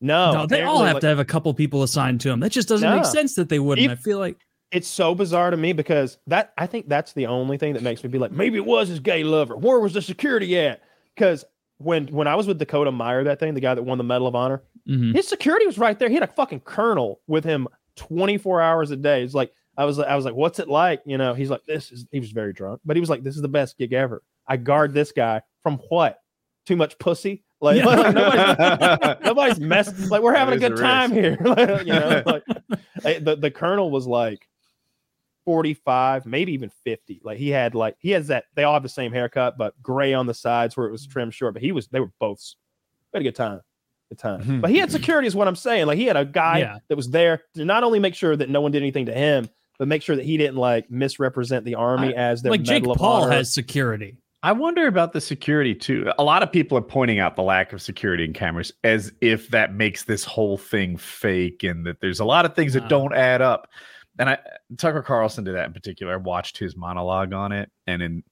[0.00, 2.40] no, No, they all have like, to have a couple people assigned to them.
[2.40, 2.96] That just doesn't No.
[2.96, 3.90] make sense that they wouldn't.
[3.90, 4.36] Ev- I feel like
[4.70, 8.02] It's so bizarre to me because that I think that's the only thing that makes
[8.04, 9.56] me be like, maybe it was his gay lover.
[9.56, 10.82] Where was the security at?
[11.14, 11.44] Because
[11.78, 14.26] when when I was with Dakota Meyer, that thing, the guy that won the Medal
[14.26, 15.14] of Honor, mhm.
[15.14, 16.08] his security was right there.
[16.08, 19.22] He had a fucking colonel with him 24 hours a day.
[19.22, 21.02] It's like I was I was like, what's it like?
[21.06, 23.36] You know, he's like, this is he was very drunk, but he was like, this
[23.36, 24.22] is the best gig ever.
[24.46, 26.18] I guard this guy from what?
[26.66, 27.44] Too much pussy?
[27.60, 27.86] Like, Yeah.
[27.86, 31.36] like, nobody's, nobody's messed like we're having a good a time here.
[31.44, 32.44] Like, you know, like
[33.24, 34.46] the, the colonel was like
[35.44, 37.20] 45, maybe even 50.
[37.24, 40.12] Like he had like he has that they all have the same haircut, but gray
[40.14, 41.54] on the sides where it was trimmed short.
[41.54, 42.40] But he was they were both
[43.12, 43.60] had a good time.
[44.10, 44.42] Good time.
[44.42, 44.60] Hmm.
[44.60, 45.86] But he had security, is what I'm saying.
[45.86, 46.78] Like he had a guy Yeah.
[46.88, 49.48] that was there to not only make sure that no one did anything to him,
[49.78, 52.92] but make sure that he didn't like misrepresent the army as their like Jake Medal
[52.92, 53.32] of Paul Honor.
[53.32, 54.18] has security.
[54.42, 56.12] I wonder about the security too.
[56.16, 59.48] A lot of people are pointing out the lack of security in cameras as if
[59.48, 63.14] that makes this whole thing fake and that there's a lot of things that don't
[63.14, 63.68] add up.
[64.18, 64.38] And I
[64.76, 66.12] Tucker Carlson did that in particular.
[66.12, 68.22] I watched his monologue on it and in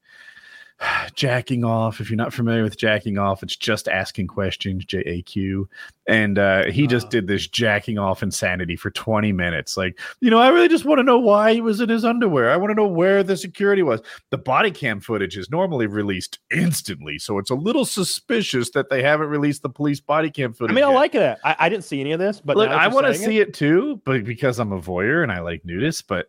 [1.14, 5.22] jacking off, if you're not familiar with jacking off, it's just asking questions, J A
[5.22, 5.68] Q.
[6.08, 7.10] And uh, he just Oh.
[7.10, 9.76] did this jacking off insanity for 20 minutes.
[9.76, 12.50] Like, you know, I really just want to know why he was in his underwear.
[12.50, 14.00] I want to know where the security was
[14.30, 19.02] the body cam footage is normally released instantly, so it's a little suspicious that they
[19.02, 20.72] haven't released the police body cam footage.
[20.72, 20.94] I mean, I yet.
[20.94, 21.38] like that.
[21.42, 23.52] I, I didn't see any of this, but Look, I want to see it.
[23.54, 26.28] too, but because I'm a voyeur and I like nudists, but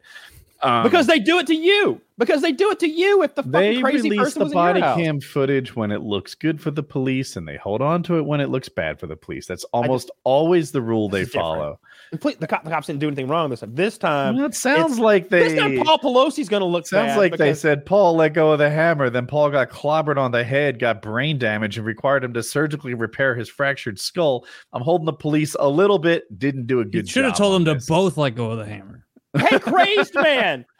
[0.61, 2.01] um, because they do it to you.
[2.19, 4.79] Because they do it to you if the fucking they crazy release person the body
[4.79, 4.97] in your house.
[4.99, 8.25] cam footage when it looks good for the police, and they hold on to it
[8.25, 9.45] when it looks bad for the police.
[9.45, 11.43] That's almost always the rule they This different.
[11.43, 11.79] follow.
[12.11, 13.75] The, cop, the cops didn't do anything wrong this time.
[13.75, 15.49] This time, Well, it sounds like they.
[15.49, 18.51] this time Paul Pelosi's going to look Sounds bad like they said Paul let go
[18.51, 19.11] of the hammer.
[19.11, 22.95] Then Paul got clobbered on the head, got brain damage, and required him to surgically
[22.95, 24.45] repair his fractured skull.
[24.73, 26.23] I'm holding the police a little bit.
[26.39, 26.93] Didn't do a good.
[26.95, 27.09] You good.
[27.09, 29.05] should have told on them to both let go of the hammer.
[29.35, 30.65] Hey, crazed man.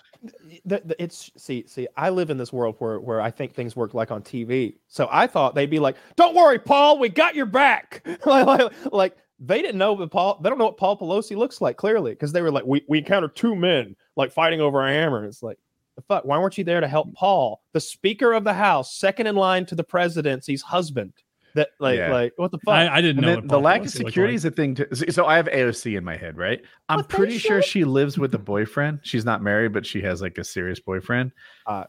[0.66, 1.88] The, the, it's see, see.
[1.96, 4.74] I live in this world where where I think things work like on TV.
[4.88, 8.74] So I thought they'd be like, "Don't worry, Paul, we got your back." like, like,
[8.92, 10.40] like, they didn't know that Paul.
[10.42, 12.98] They don't know what Paul Pelosi looks like clearly because they were like, "We we
[12.98, 15.60] encountered two men like fighting over a hammer." It's like,
[15.96, 16.26] the fuck.
[16.26, 19.66] Why weren't you there to help Paul, the Speaker of the House, second in line
[19.68, 21.14] to the presidency's husband?
[21.56, 22.12] That like Yeah.
[22.12, 22.74] like what the fuck?
[22.76, 24.38] I, I didn't And know the lack of security like.
[24.38, 24.76] is a thing.
[24.76, 26.62] To, so I have AOC in my head, right?
[26.90, 27.70] I'm What pretty sure shit?
[27.72, 29.00] she lives with a boyfriend.
[29.04, 31.32] She's not married, but she has like a serious boyfriend.
[31.66, 31.86] Uh,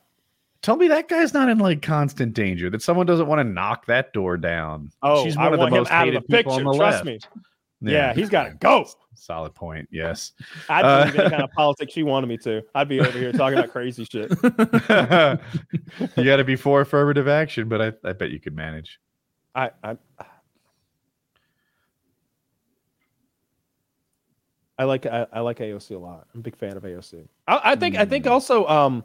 [0.60, 2.68] Tell me that guy's not in like constant danger.
[2.68, 4.90] That someone doesn't want to knock that door down.
[5.02, 6.66] oh, she's I one of want the him most out of hated the people picture.
[6.68, 7.06] on the Trust left.
[7.06, 7.20] me.
[7.92, 8.84] Yeah, he's got to go.
[9.14, 9.88] Solid point.
[9.92, 10.32] Yes.
[10.68, 12.62] I'd Uh, believe any kind of politics she wanted me to.
[12.74, 14.30] I'd be over here talking about crazy shit.
[14.42, 18.98] you got to be for affirmative action, but I, I bet you could manage.
[19.58, 19.96] I, I
[24.78, 26.28] I like I, I like AOC a lot.
[26.32, 27.26] I'm a big fan of AOC.
[27.48, 28.32] I, I think I think Hmm.
[28.32, 29.04] also um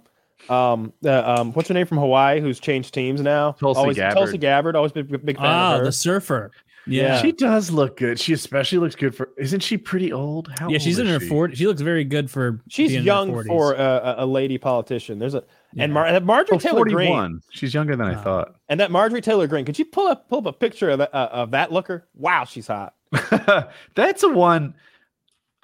[0.49, 3.53] um uh, um what's her name from Hawaii who's changed teams now?
[3.53, 4.15] Tulsi always, Gabbard.
[4.17, 4.75] Tulsi Gabbard.
[4.75, 5.85] Always been a big fan Ah, of her.
[5.85, 6.51] the surfer.
[6.53, 6.59] Yeah.
[6.85, 7.07] Yeah.
[7.15, 8.19] Yeah, She does look good.
[8.19, 9.29] She especially looks good for.
[9.37, 10.51] Isn't she pretty old?
[10.59, 11.55] How yeah, she's old in her 40s.
[11.55, 13.47] She looks very good for She's being in her young 40s.
[13.47, 15.17] for a, a- a lady politician.
[15.17, 15.43] There's a
[15.75, 15.83] Yeah.
[15.85, 17.41] and Mar- uh, Marjorie Oh, Taylor Greene 41.
[17.51, 18.23] She's younger than I Oh.
[18.23, 18.55] thought.
[18.69, 19.65] and that Marjorie Taylor Greene.
[19.65, 22.07] Could you pull up pull up a picture of that, uh, of that looker?
[22.15, 22.93] Wow, she's hot.
[23.95, 24.75] That's a one.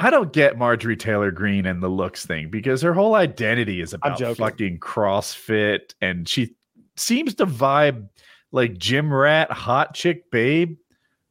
[0.02, 3.94] I don't get Marjorie Taylor Greene and the looks thing because her whole identity is
[3.94, 6.56] about fucking CrossFit, and she
[6.96, 8.08] seems to vibe
[8.52, 10.78] like gym rat, hot chick babe.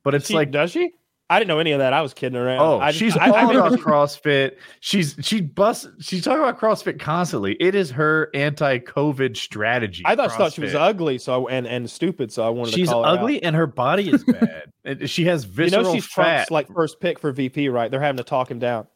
[0.04, 0.92] But it's She- like, does she?
[1.30, 1.92] I didn't know any of that.
[1.92, 2.60] I was kidding around.
[2.60, 4.56] oh, I just- she's I, I, all remember about CrossFit.
[4.80, 5.86] She's she busts.
[6.00, 7.54] She's talking about CrossFit constantly.
[7.60, 10.02] It is her anti-COVID strategy.
[10.06, 12.94] I thought, thought she was ugly, so and and stupid, so I wanted She's to
[12.94, 13.18] call her out.
[13.18, 14.64] ugly and her body is bad.
[14.84, 16.46] And she has You visceral know she's fat.
[16.46, 17.90] Trump's like first pick for VP, right?
[17.90, 18.86] They're having to talk him down.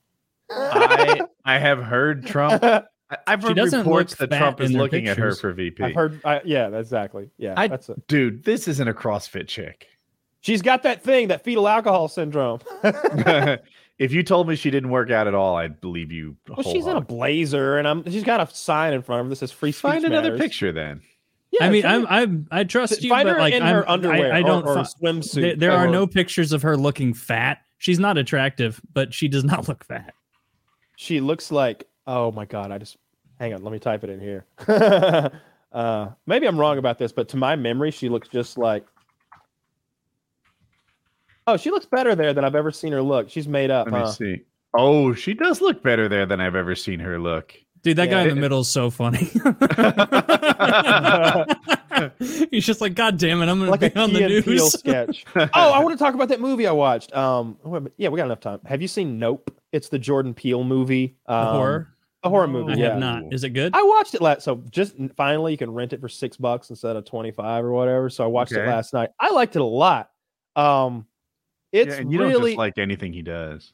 [0.50, 2.64] I I have heard Trump.
[2.64, 2.84] I-
[3.26, 5.82] I've heard doesn't reports that Trump is in their looking at her for VP.
[5.84, 7.28] I've heard, I, yeah, exactly.
[7.36, 8.06] Yeah, I- that's it.
[8.08, 9.86] Dude, this isn't a CrossFit chick.
[10.43, 12.61] She's got that thing, that fetal alcohol syndrome.
[13.99, 16.36] if you told me she didn't work out at all, I'd believe you.
[16.49, 18.05] Well, she's in a blazer, and I'm.
[18.11, 20.40] She's got a sign in front of her that says "Free Speech Find another Matters."
[20.40, 21.01] picture then.
[21.53, 23.88] Yeah, I mean, I'm, I'm, I trust you, find but her like, in I'm, her
[23.88, 24.64] underwear I, I don't.
[24.64, 25.40] or, or fi- swimsuit.
[25.40, 27.59] there, there are no pictures of her looking fat.
[27.78, 30.14] She's not attractive, but she does not look fat.
[30.97, 31.86] She looks like.
[32.07, 32.72] Oh my god!
[32.72, 32.97] I just
[33.38, 33.62] hang on.
[33.62, 34.47] Let me type it in here.
[35.72, 38.84] uh, maybe I'm wrong about this, but to my memory, she looks just like.
[41.47, 43.30] Oh, she looks better there than I've ever seen her look.
[43.30, 43.90] She's made up.
[43.90, 44.43] Let me see.
[44.74, 47.55] Oh, she does look better there than I've ever seen her look.
[47.82, 49.18] Dude, that Yeah, guy in the middle is so funny.
[52.51, 54.55] He's just like, God damn it, I'm gonna like a be on the and Peele
[54.55, 54.72] news.
[54.72, 55.24] sketch.
[55.36, 57.14] oh, I want to talk about that movie I watched.
[57.14, 57.59] Um,
[57.97, 58.61] yeah, we got enough time.
[58.66, 59.51] Have you seen Nope?
[59.72, 61.16] It's the Jordan Peele movie.
[61.26, 61.88] Um, horror.
[62.22, 62.74] A horror movie.
[62.74, 62.90] I yeah.
[62.90, 63.32] have not.
[63.32, 63.74] Is it good?
[63.74, 64.45] I watched it last.
[64.45, 67.72] So just finally, you can rent it for six bucks instead of twenty five or
[67.72, 68.09] whatever.
[68.11, 69.11] So I watched it last night.
[69.18, 70.11] I liked it a lot.
[70.55, 71.07] Um,
[71.72, 72.52] it's yeah, you don't really.
[72.52, 73.72] just like anything he does.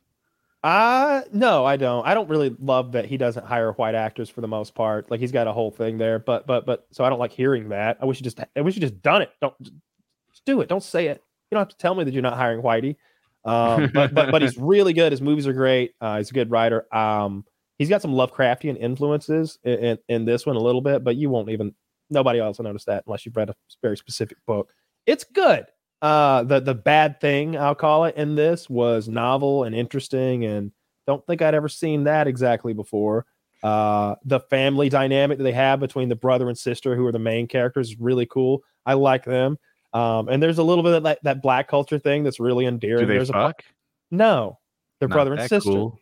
[0.64, 2.04] Uh no, I don't.
[2.06, 5.10] I don't really love that he doesn't hire white actors for the most part.
[5.10, 7.68] Like he's got a whole thing there, but but but so I don't like hearing
[7.68, 7.98] that.
[8.00, 9.30] I wish you just I wish you just done it.
[9.40, 10.68] Don't just do it.
[10.68, 11.22] Don't say it.
[11.50, 12.96] You don't have to tell me that you're not hiring Whitey.
[13.44, 15.12] Um, but but but he's really good.
[15.12, 15.94] His movies are great.
[16.00, 16.92] Uh, he's a good writer.
[16.94, 17.44] Um,
[17.78, 21.30] he's got some Lovecraftian influences in, in, in this one a little bit, but you
[21.30, 21.74] won't even
[22.10, 24.72] nobody else will notice that unless you've read a very specific book.
[25.06, 25.66] It's good.
[26.00, 30.70] Uh, the the bad thing I'll call it in this was novel and interesting, and
[31.06, 33.26] don't think I'd ever seen that exactly before.
[33.62, 37.18] Uh, the family dynamic that they have between the brother and sister, who are the
[37.18, 38.62] main characters, is really cool.
[38.86, 39.58] I like them.
[39.92, 43.00] Um, and there's a little bit of that, that black culture thing that's really endearing.
[43.00, 43.64] Do they there's a fuck?
[44.10, 44.58] no,
[45.00, 45.70] they're Not brother and sister.
[45.70, 45.98] cool.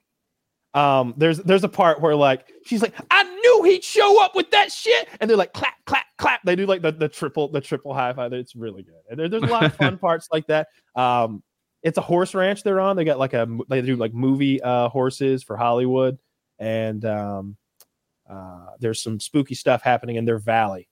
[0.74, 3.22] Um, there's there's a part where like she's like, I
[3.66, 6.42] he'd show up with that shit, and they're like clap, clap, clap.
[6.44, 8.32] They do like the, the triple the triple high five.
[8.32, 8.94] It's really good.
[9.10, 10.68] And there, there's a lot of fun parts like that.
[10.94, 11.42] Um,
[11.82, 12.96] it's a horse ranch they're on.
[12.96, 16.18] They got like a they do like movie uh horses for Hollywood,
[16.58, 17.56] and um,
[18.28, 20.88] uh, there's some spooky stuff happening in their valley.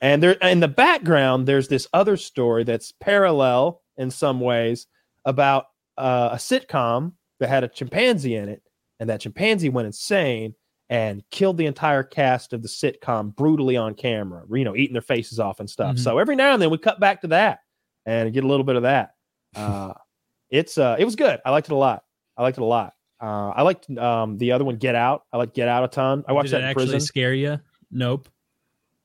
[0.00, 4.86] And there in the background, there's this other story that's parallel in some ways
[5.24, 5.66] about
[5.96, 8.62] uh, a sitcom that had a chimpanzee in it,
[9.00, 10.54] and that chimpanzee went insane
[10.88, 15.02] and killed the entire cast of the sitcom brutally on camera, you know, eating their
[15.02, 15.96] faces off and stuff.
[15.96, 15.98] Mhm.
[15.98, 17.60] So every now and then we cut back to that
[18.04, 19.14] and get a little bit of that.
[19.54, 19.94] Uh,
[20.50, 21.40] it's uh, it was good.
[21.44, 22.04] I liked it a lot.
[22.36, 22.94] I liked it a lot.
[23.20, 25.24] Uh, I liked um, the other one, Get Out.
[25.32, 26.22] I like Get Out a ton.
[26.28, 27.00] I watched Did that it in actually prison.
[27.00, 27.58] scare you?
[27.90, 28.28] Nope.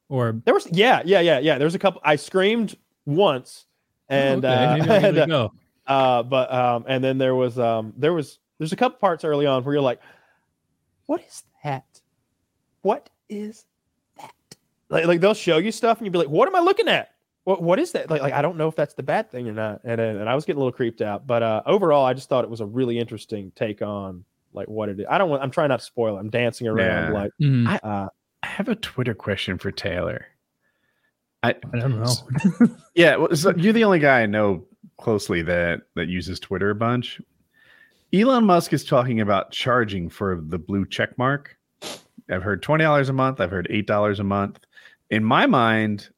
[0.10, 1.58] Or There was yeah, yeah, yeah, yeah.
[1.58, 2.02] There was a couple.
[2.04, 2.76] I screamed
[3.06, 3.66] once,
[4.10, 5.50] and okay, uh, maybe I'll give and, uh,
[5.88, 9.46] uh, but um, and then there was um, there was there's a couple parts early
[9.46, 10.02] on where you're like,
[11.12, 12.02] what is that?
[12.84, 13.66] What is
[14.18, 14.32] that?
[14.90, 17.10] Like, like they'll show you stuff and you'll be like, what am I looking at?
[17.44, 18.10] What what is that?
[18.10, 19.82] Like, like I don't know if that's the bad thing or not.
[19.84, 21.28] And and, and I was getting a little creeped out.
[21.28, 24.88] But uh, overall, I just thought it was a really interesting take on like what
[24.88, 25.06] it is.
[25.10, 25.44] I don't want.
[25.44, 26.20] I'm trying not to spoil it.
[26.22, 27.20] I'm dancing around Yeah.
[27.20, 27.68] like Mhm.
[27.68, 28.08] I- uh,
[28.44, 30.26] I have a Twitter question for Taylor.
[31.44, 32.68] I I don't know.
[32.96, 34.66] yeah, well, so you're the only guy I know
[34.98, 37.20] closely that that uses Twitter a bunch.
[38.14, 41.58] Elon Musk is talking about charging for the blue check mark.
[42.30, 43.40] I've heard twenty dollars a month.
[43.40, 44.60] I've heard eight dollars a month.
[45.10, 46.10] In my mind,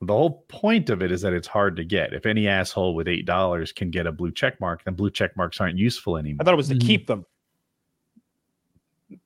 [0.00, 2.12] the whole point of it is that it's hard to get.
[2.12, 5.36] If any asshole with eight dollars can get a blue check mark, then blue check
[5.36, 6.38] marks aren't useful anymore.
[6.40, 6.86] I thought it was to Mhm.
[6.86, 7.26] keep them.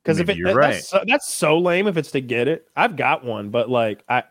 [0.03, 0.73] Because if Maybe it, you're that- right.
[0.75, 2.67] that's, so, that's so lame if it's to get it.
[2.75, 4.23] I've got one, but like I,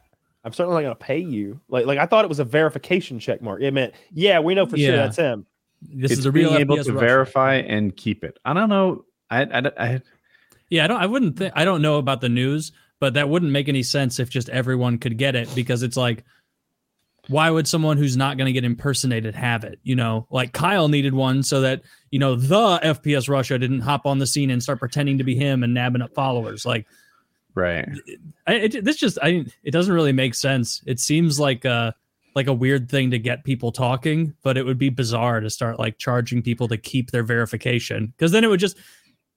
[0.43, 1.61] I'm certainly not gonna pay you.
[1.69, 3.61] Like like I thought it was a verification check mark.
[3.61, 5.45] It meant yeah, we know for sure that's him.
[5.93, 8.37] This it's is a real being able FPS to verify and keep it.
[8.45, 9.05] I don't know.
[9.29, 10.01] I, I, I
[10.69, 11.01] Yeah, I don't.
[11.01, 11.53] I wouldn't think.
[11.55, 14.97] I don't know about the news, but that wouldn't make any sense if just everyone
[14.97, 16.23] could get it because it's like,
[17.27, 19.79] why would someone who's not going to get impersonated have it?
[19.83, 21.81] You know, like Kyle needed one so that
[22.11, 25.35] you know the FPS Russia didn't hop on the scene and start pretending to be
[25.35, 26.65] him and nabbing up followers.
[26.65, 26.85] Like,
[27.55, 27.87] right.
[28.45, 30.81] I, it, this just I it doesn't really make sense.
[30.85, 31.95] It seems like a
[32.35, 35.79] like a weird thing to get people talking, but it would be bizarre to start
[35.79, 38.77] like charging people to keep their verification because then it would just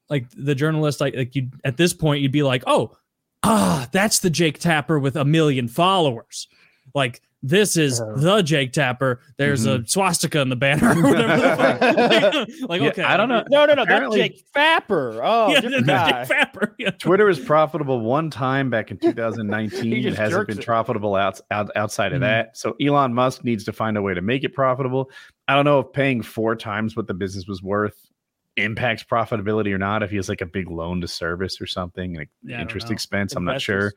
[0.09, 2.97] like the journalist like like you at this point you'd be like, oh,
[3.43, 6.49] ah, that's the Jake Tapper with a million followers,
[6.95, 7.23] like.
[7.49, 8.13] This is Uh.
[8.17, 9.21] the Jake Tapper.
[9.37, 10.91] There's a swastika in the banner.
[10.91, 12.49] Or whatever the fuck.
[12.69, 13.45] like, Yeah, okay, I don't know.
[13.51, 13.75] No, no, no.
[13.77, 15.21] That's Apparently- Jake Fapper.
[15.23, 16.25] Oh, Yeah, different that's guy.
[16.25, 16.75] Jake Tapper.
[16.79, 16.91] Yeah.
[16.91, 20.07] Twitter was profitable one time back in 2019.
[20.07, 20.67] it hasn't been it.
[20.67, 22.23] profitable out, out, outside of Mhm.
[22.23, 22.57] that.
[22.57, 25.11] So Elon Musk needs to find a way to make it profitable.
[25.47, 27.95] I don't know if paying four times what the business was worth
[28.57, 30.03] impacts profitability or not.
[30.03, 32.95] If he has like a big loan to service or something, like Yeah, interest know.
[32.95, 33.93] expense, I'm not sure.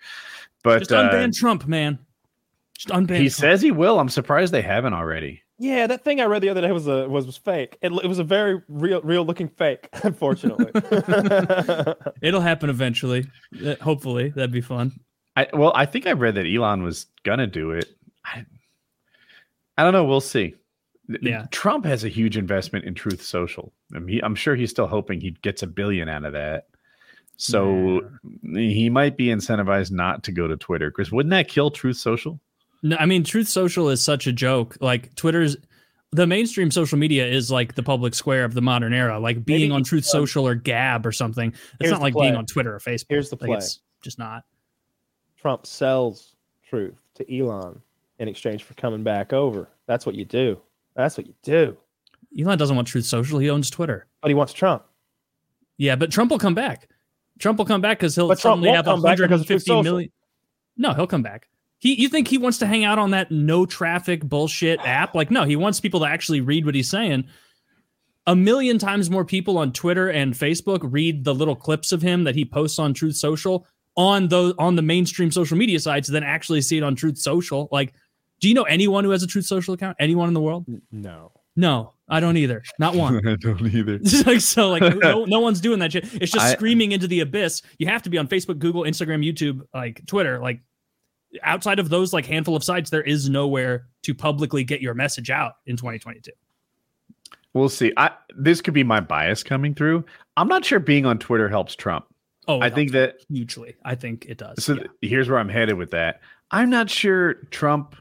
[0.64, 1.98] But Just uh, unban Trump, man.
[2.80, 3.18] Just unban.
[3.18, 3.32] he Trump.
[3.32, 4.00] says he will.
[4.00, 5.42] I'm surprised they haven't already.
[5.58, 7.78] Yeah, that thing I read the other day was a was, was fake.
[7.82, 9.90] It, it was a very real real looking fake.
[10.04, 10.72] Unfortunately.
[12.22, 13.28] It'll happen eventually.
[13.66, 14.94] Uh, hopefully, that'd be fun.
[15.36, 17.90] I well, I think I read that Elon was gonna do it.
[18.26, 18.46] I,
[19.78, 20.06] I don't know.
[20.06, 20.56] We'll see.
[21.22, 21.48] Yeah.
[21.52, 23.74] Trump has a huge investment in Truth Social.
[23.94, 26.68] I mean, he- I'm sure he's still hoping he gets a billion out of that.
[27.36, 28.02] So
[28.54, 32.40] he might be incentivized not to go to Twitter because wouldn't that kill Truth Social?
[32.82, 34.78] No, I mean, Truth Social is such a joke.
[34.80, 35.58] Like Twitter's
[36.12, 39.20] the mainstream social media is like the public square of the modern era.
[39.20, 41.50] Like being Maybe, on Truth Social or Gab or something.
[41.52, 43.06] It's here's not like being on Twitter or Facebook.
[43.10, 43.58] Here's the Like, play.
[43.58, 44.44] it's just not.
[45.40, 46.36] Trump sells
[46.68, 47.80] truth to Elon
[48.18, 49.70] in exchange for coming back over.
[49.86, 50.60] That's what you do.
[50.96, 51.78] That's what you do.
[52.40, 53.38] Elon doesn't want Truth Social.
[53.40, 54.08] He owns Twitter.
[54.22, 54.84] But he wants Trump.
[55.78, 56.90] Yeah, but Trump will come back.
[57.38, 59.68] Trump will come back because he'll But Trump suddenly have come back because of Truth
[59.68, 59.84] 150 Social.
[59.84, 60.12] million.
[60.76, 61.48] No, he'll come back.
[61.80, 65.16] He, you think he wants to hang out on that no traffic bullshit app?
[65.16, 67.26] Like, no, he wants people to actually read what he's saying.
[68.28, 72.26] A million times more people on Twitter and Facebook read the little clips of him
[72.26, 73.66] that he posts on Truth Social
[73.96, 77.70] on those on the mainstream social media sites than actually see it on Truth Social.
[77.72, 77.94] Like,
[78.40, 79.98] do you know anyone who has a Truth Social account?
[80.00, 80.66] Anyone in the world?
[80.92, 81.32] No.
[81.56, 82.64] No, I don't either.
[82.78, 83.16] Not one.
[83.28, 84.00] I don't either.
[84.26, 87.22] Like so like no, no one's doing that shit it's just I- screaming into the
[87.22, 90.62] abyss you have to be on facebook google instagram youtube like twitter like
[91.44, 95.30] outside of those like handful of sites there is nowhere to publicly get your message
[95.30, 96.32] out in 2022
[97.54, 97.92] We'll see.
[97.98, 100.06] I this could be my bias coming through.
[100.38, 102.06] I'm not sure being on Twitter helps Trump.
[102.48, 104.84] oh I think that hugely i think it does So yeah.
[105.02, 106.22] here's where I'm headed with that.
[106.52, 107.96] I'm not sure Trump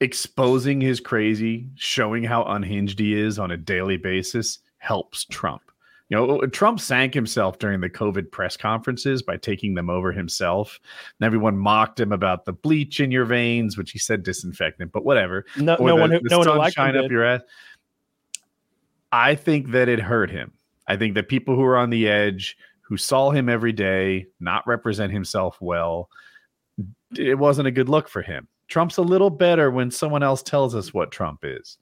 [0.00, 5.62] exposing his crazy, showing how unhinged he is on a daily basis helps Trump.
[6.08, 10.10] You know, uh, Trump sank himself during the COVID press conferences by taking them over
[10.10, 10.80] himself.
[11.20, 15.04] And everyone mocked him about the bleach in your veins, which he said disinfectant, but
[15.04, 15.44] whatever.
[15.56, 17.10] No, no the, one who no one liked him up did.
[17.10, 17.42] your ass.
[19.12, 20.52] I think that it hurt him.
[20.86, 24.66] I think that people who are on the edge, who saw him every day, not
[24.66, 26.08] represent himself well,
[27.16, 28.48] it wasn't a good look for him.
[28.68, 31.78] Trump's a little better when someone else tells us what Trump is.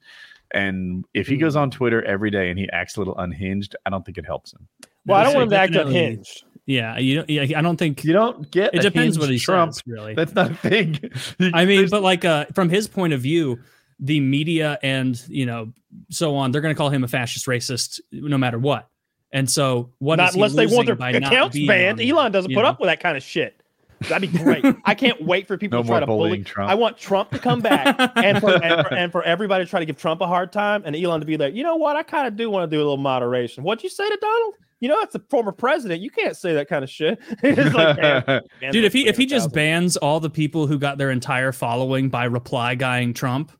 [0.52, 3.90] And if he goes on Twitter every day and he acts a little unhinged, I
[3.90, 4.68] don't think it helps him.
[5.06, 6.44] Well, I don't So want him to act unhinged.
[6.66, 9.44] yeah you don't, yeah i don't think You don't get it depends what he hinged
[9.44, 9.74] Trump.
[9.74, 10.98] says really That's not a thing.
[11.40, 13.60] I mean, There's- but like uh, from his point of view,
[14.00, 15.72] the media and you know
[16.10, 18.88] so on, they're going to call him a fascist, racist, no matter what.
[19.32, 22.00] And so, what Not is he unless they want their accounts banned.
[22.00, 22.68] Elon doesn't put know?
[22.68, 23.60] up with that kind of shit.
[24.00, 24.64] That'd be great.
[24.84, 26.44] I can't wait for people no to try to bully.
[26.44, 26.70] Trump.
[26.70, 29.80] I want Trump to come back and for, and for and for everybody to try
[29.80, 31.96] to give Trump a hard time and Elon to be like, you know what?
[31.96, 33.64] I kind of do want to do a little moderation.
[33.64, 34.54] What'd you say to Donald?
[34.80, 36.02] You know, it's a former president.
[36.02, 37.18] You can't say that kind of shit.
[37.42, 40.78] It's like, man, man, Dude, if he if he just bans all the people who
[40.78, 43.52] got their entire following by reply guying Trump,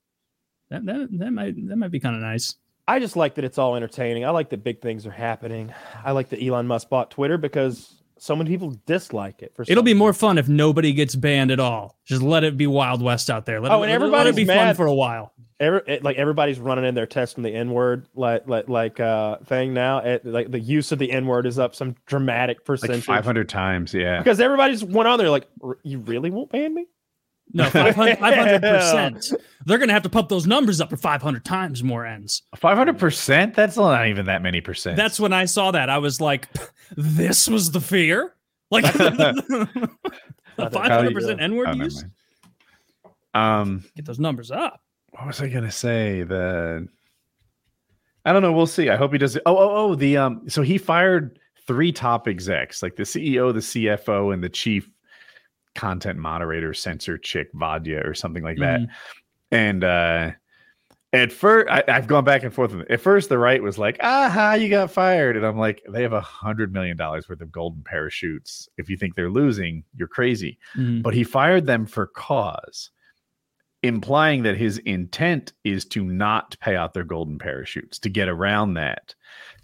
[0.71, 2.57] that that, that might that might be kind of nice.
[2.89, 4.25] I just like that it's all entertaining.
[4.25, 5.73] I like that big things are happening.
[6.05, 9.53] I like that Elon Musk bought Twitter because so many people dislike it.
[9.55, 11.97] For It'll some be more fun if nobody gets banned at all.
[12.05, 13.61] Just let it be Wild West out there.
[13.61, 14.77] Let Oh, it, and let it- let everybody's be fun mad.
[14.77, 15.33] for a while.
[15.59, 19.39] Every, it, like everybody's running in there testing the N word like like like uh
[19.47, 19.99] thing now.
[20.01, 23.49] It, like the use of the N word is up some dramatic like percentage 500
[23.49, 23.95] times.
[23.95, 24.19] Yeah.
[24.19, 26.87] because everybody's went on there like, "R- you really won't ban me?
[27.53, 29.33] No, 500 percent.
[29.67, 32.43] They're gonna have to pump those numbers up for 500 times more ends.
[32.57, 33.55] 500%?
[33.55, 34.97] That's not even that many percent.
[34.97, 35.89] That's when I saw that.
[35.89, 36.49] I was like,
[36.97, 38.35] this was the fear?
[38.71, 42.05] Like How five do hundred you- percent N Oh, word use?
[43.35, 44.81] Um, Get those numbers up.
[45.11, 46.23] what was I gonna say?
[46.23, 46.87] The
[48.25, 48.53] I don't know.
[48.53, 48.91] We'll see.
[48.91, 49.43] I hope he does it.
[49.47, 49.95] Oh, oh, oh.
[49.95, 50.49] The um.
[50.49, 54.89] So he fired three top execs, like the CEO, the CFO, and the chief
[55.77, 58.81] content moderator, censor chick, Vadia, or something like that.
[58.81, 58.89] Mhm.
[59.53, 60.31] And uh
[61.13, 62.75] at first, I, I've gone back and forth.
[62.91, 66.13] At first, the right was like, "Aha, you got fired," and I'm like, "They have
[66.13, 68.69] a hundred million dollars worth of golden parachutes.
[68.77, 71.03] If you think they're losing, you're crazy." Mhm.
[71.03, 72.91] but he fired them for cause,
[73.83, 78.75] implying that his intent is to not pay out their golden parachutes to get around
[78.75, 79.15] that.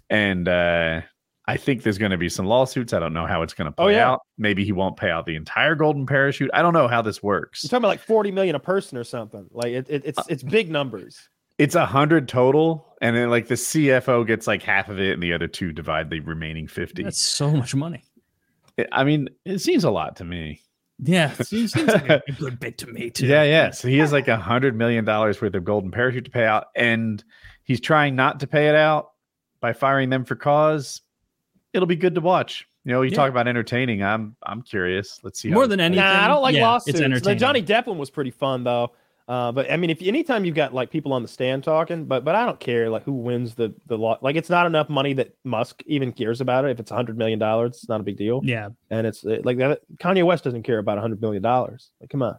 [0.09, 1.01] And uh,
[1.47, 2.93] I think there's going to be some lawsuits.
[2.93, 4.11] I don't know how it's going to oh, play Oh, yeah.
[4.11, 4.21] out.
[4.37, 6.49] Maybe he won't pay out the entire golden parachute.
[6.53, 7.63] I don't know how this works.
[7.63, 9.47] You're talking about like 40 million a person or something.
[9.51, 11.29] Like it, it, it's uh, it's big numbers.
[11.59, 15.21] It's a hundred total, and then like the CFO gets like half of it, and
[15.21, 17.03] the other two divide the remaining fifty.
[17.03, 18.03] That's so much money.
[18.91, 20.61] I mean, it seems a lot to me.
[20.99, 23.27] Yeah, it seems, seems like a, a good bit to me too.
[23.27, 23.69] Yeah, yeah.
[23.69, 26.67] So he has like a hundred million dollars worth of golden parachute to pay out,
[26.75, 27.23] and
[27.63, 29.11] he's trying not to pay it out
[29.59, 31.01] by firing them for cause.
[31.73, 32.67] It'll be good to watch.
[32.85, 33.15] You know, you Yeah.
[33.17, 34.03] talk about entertaining.
[34.03, 35.19] I'm I'm curious.
[35.23, 35.49] Let's see.
[35.49, 35.85] More this than plays.
[35.99, 36.03] anything.
[36.05, 36.99] Nah, I don't like yeah, lawsuits.
[36.99, 37.35] It's The.
[37.35, 38.91] Johnny Depp one was pretty fun though.
[39.25, 42.25] Uh, but I mean, if anytime you've got like people on the stand talking, but
[42.25, 44.17] but I don't care like who wins the the law.
[44.21, 46.71] Like it's not enough money that Musk even cares about it.
[46.71, 48.41] If it's a hundred million dollars, it's not a big deal.
[48.43, 48.69] Yeah.
[48.89, 49.79] And it's uh, like that.
[49.97, 51.91] Kanye West doesn't care about a hundred million dollars.
[52.01, 52.37] Like, come on,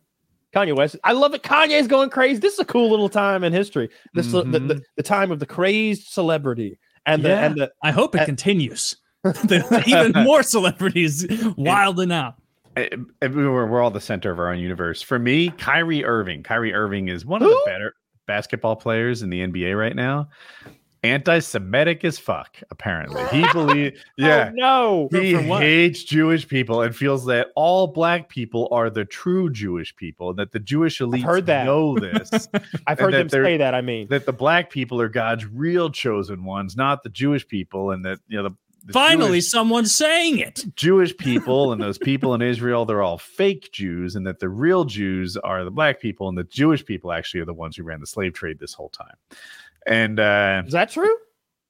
[0.54, 0.96] Kanye West.
[1.04, 1.42] I love it.
[1.42, 2.38] Kanye's going crazy.
[2.38, 3.88] This is a cool little time in history.
[4.12, 4.82] This the, the, Mhm.
[4.96, 8.96] the time of the crazed celebrity and the and the I hope it Uh, continues.
[9.86, 12.34] Even more celebrities wilding out.
[12.76, 12.88] Eh,
[13.22, 15.00] eh, we're, we're all the center of our own universe.
[15.00, 16.42] For me, Kyrie Irving.
[16.42, 17.54] Kyrie Irving is one of Who?
[17.54, 17.94] the better
[18.26, 20.28] basketball players in the NBA right now.
[21.04, 22.56] Anti-Semitic as fuck.
[22.70, 24.00] Apparently, he believes.
[24.16, 25.20] Yeah, Oh, no.
[25.20, 30.30] He hates Jewish people and feels that all black people are the true Jewish people,
[30.30, 31.66] and that the Jewish elite heard that.
[31.66, 32.48] know this.
[32.86, 33.74] I've heard that them say that.
[33.74, 37.90] I mean, that the black people are God's real chosen ones, not the Jewish people,
[37.90, 38.56] and that you know the
[38.92, 40.64] Finally, Jewish, someone's saying it.
[40.76, 44.84] Jewish people and those people in Israel, they're all fake Jews, and that the real
[44.84, 48.00] Jews are the black people, and the Jewish people actually are the ones who ran
[48.00, 49.16] the slave trade this whole time.
[49.86, 51.14] And uh, is that true?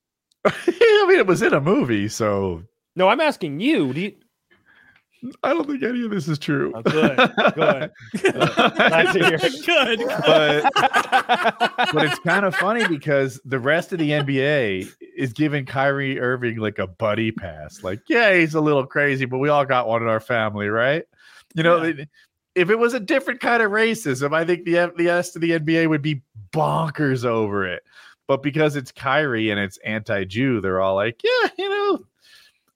[0.45, 2.63] I mean, it was in a movie, so
[2.97, 3.93] No, I'm asking you.
[3.93, 4.15] Do you?
[5.43, 6.73] I don't think any of this is true.
[6.75, 7.17] Oh, good,
[7.55, 7.91] good.
[8.35, 9.67] Glad to it.
[9.67, 9.99] Good.
[10.25, 10.73] but
[11.93, 16.59] but it's kind of funny because the rest of the NBA is giving Kyrie Irving
[16.59, 17.83] like a buddy pass.
[17.83, 21.05] Like, yeah, he's a little crazy, but we all got one in our family, right?
[21.55, 22.05] You know, Yeah.
[22.55, 25.53] if it was a different kind of racism, I think the the rest of the
[25.53, 26.23] NBA would be
[26.53, 27.83] bonkers over it.
[28.27, 32.05] But because it's Kyrie and it's anti-Jew, they're all like, yeah, you know,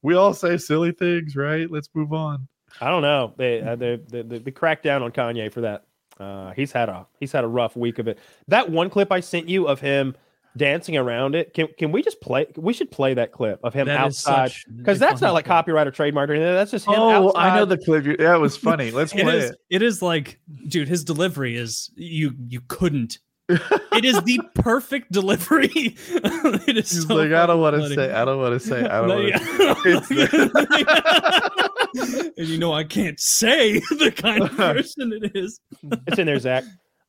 [0.03, 1.71] we all say silly things, right?
[1.71, 2.47] Let's move on.
[2.81, 3.35] I don't know.
[3.37, 5.85] They uh, they, they they they cracked down on Kanye for that.
[6.21, 8.19] Uh, he's had a he's had a rough week of it.
[8.49, 10.17] That one clip I sent you of him
[10.57, 11.55] dancing around it.
[11.55, 12.47] Can can we just play?
[12.57, 15.53] We should play that clip of him That is outside because that's not like clip.
[15.53, 16.53] copyright or trademark or anything.
[16.55, 16.95] That's just him.
[16.97, 18.05] Oh, I know the clip.
[18.05, 18.91] You, that was funny.
[18.91, 19.51] Let's It play is.
[19.51, 19.57] it.
[19.71, 22.35] It is like, dude, his delivery is you.
[22.49, 23.19] You couldn't.
[23.49, 25.71] It is the perfect delivery.
[25.75, 26.91] it is.
[26.91, 29.09] He's so like, I don't want to say, I don't want to say, I don't
[29.09, 29.35] want
[30.09, 32.33] to.
[32.37, 35.61] and you know, I can't say the kind of person it is.
[36.07, 36.65] It's in there, Zach.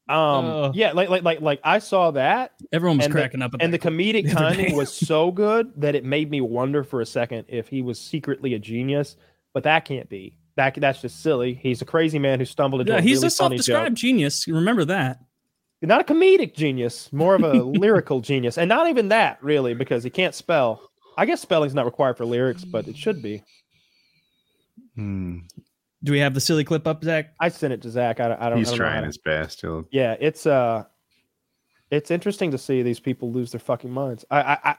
[0.08, 0.72] Um, Oh.
[0.74, 3.54] yeah, like like like like I saw that, Everyone was And the- cracking up.
[3.54, 3.88] At and the that.
[3.88, 7.46] comedic the other timing was so good that it made me wonder for a second
[7.48, 9.16] if he was secretly a genius.
[9.54, 10.36] But that can't be.
[10.56, 11.54] That that's just silly.
[11.54, 13.66] He's a crazy man who stumbled into yeah, a he's really a funny joke.
[13.66, 14.48] self-described genius.
[14.48, 15.20] Remember that.
[15.82, 20.04] Not a comedic genius, more of a lyrical genius, and not even that really because
[20.04, 20.82] he can't spell.
[21.18, 23.44] I guess spelling's not required for lyrics, but it should be.
[24.96, 25.40] Hmm.
[26.04, 27.34] Do we have the silly clip up, Zach?
[27.40, 28.20] I sent it to Zach.
[28.20, 28.58] I, don't- I don't.
[28.58, 29.62] He's I don't trying to- his best.
[29.62, 30.86] He'll, Yeah, it's uh,
[31.92, 34.24] it's interesting to see these people lose their fucking minds.
[34.32, 34.76] I I I,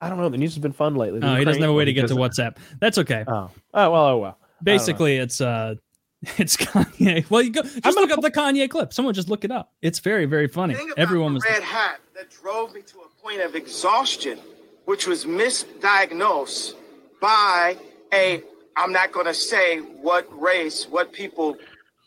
[0.00, 0.28] I don't know.
[0.30, 1.20] The news has been fun lately.
[1.20, 2.56] The Oh, he doesn't Ukraine- have a way to get to WhatsApp.
[2.80, 3.24] That's okay.
[3.28, 4.38] Oh, oh well, oh well.
[4.62, 5.74] Basically, it's uh,
[6.38, 7.28] it's Kanye.
[7.28, 8.92] Well, you go just I'm look gonna up the Kanye clip.
[8.92, 9.72] Someone just look it up.
[9.82, 10.74] It's very, very funny.
[10.74, 11.44] thing Everyone the was.
[11.44, 14.38] red hat that drove me to a point of exhaustion,
[14.84, 16.74] which was misdiagnosed
[17.20, 17.76] by
[18.12, 18.40] a
[18.76, 21.56] I'm not going to say what race, what people,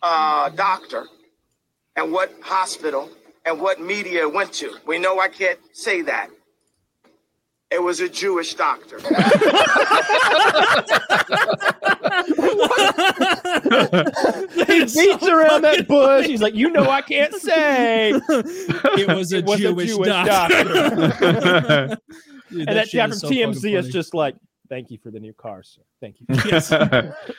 [0.02, 1.06] uh, doctor,
[1.98, 3.10] and what hospital
[3.46, 4.78] and what media went to.
[4.88, 6.30] We know I can't say that.
[7.70, 9.00] It was a Jewish doctor.
[13.66, 16.26] He beats around that bush.
[16.26, 18.12] He's like, you know, I can't say.
[18.30, 20.64] it was a It was a Jewish, Jewish doctor.
[22.50, 24.36] Dude, and that shit guy from so TMZ is just like,
[24.70, 25.82] thank you for the new car, sir.
[26.00, 26.28] Thank you.
[26.46, 26.70] Yes.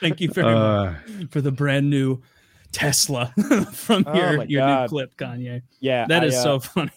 [0.01, 2.21] Thank you very much uh, for the brand new
[2.71, 3.33] Tesla
[3.71, 5.61] from Oh your your new clip, Kanye.
[5.79, 6.91] Yeah, That I, is uh, so funny.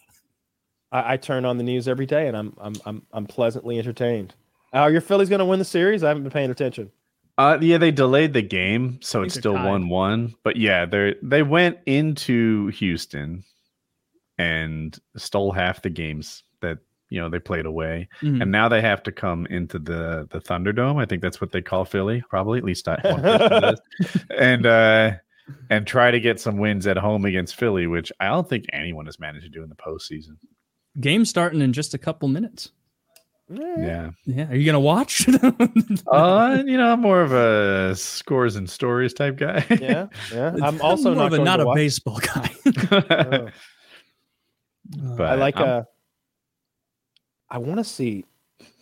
[0.92, 4.34] I, I turn on the news every day, and I'm I'm I'm I'm pleasantly entertained.
[4.72, 6.04] Are your Phillies going to win the series?
[6.04, 6.90] I haven't been paying attention.
[7.40, 10.34] Uh, yeah, they delayed the game, so it's still one one.
[10.44, 13.44] But yeah, they they went into Houston
[14.38, 16.78] and stole half the games that
[17.08, 18.42] you know they played away, Mhm.
[18.42, 21.00] and now they have to come into the the Thunderdome.
[21.00, 23.76] I think that's what they call Philly, probably at least I, one
[24.38, 25.12] and uh
[25.68, 29.06] and try to get some wins at home against Philly, which I don't think anyone
[29.06, 30.36] has managed to do in the postseason.
[31.00, 32.70] Game starting in just a couple minutes.
[33.52, 34.10] Yeah.
[34.26, 35.26] Yeah, are you gonna watch?
[36.06, 39.64] Uh, you know, I'm more of a scores and stories type guy.
[39.70, 40.54] Yeah, yeah.
[40.62, 41.76] I'm also More not of a, not a watch.
[41.76, 42.50] baseball guy.
[45.02, 45.16] Oh.
[45.16, 45.82] but I like I'm- uh
[47.48, 48.24] I want to see.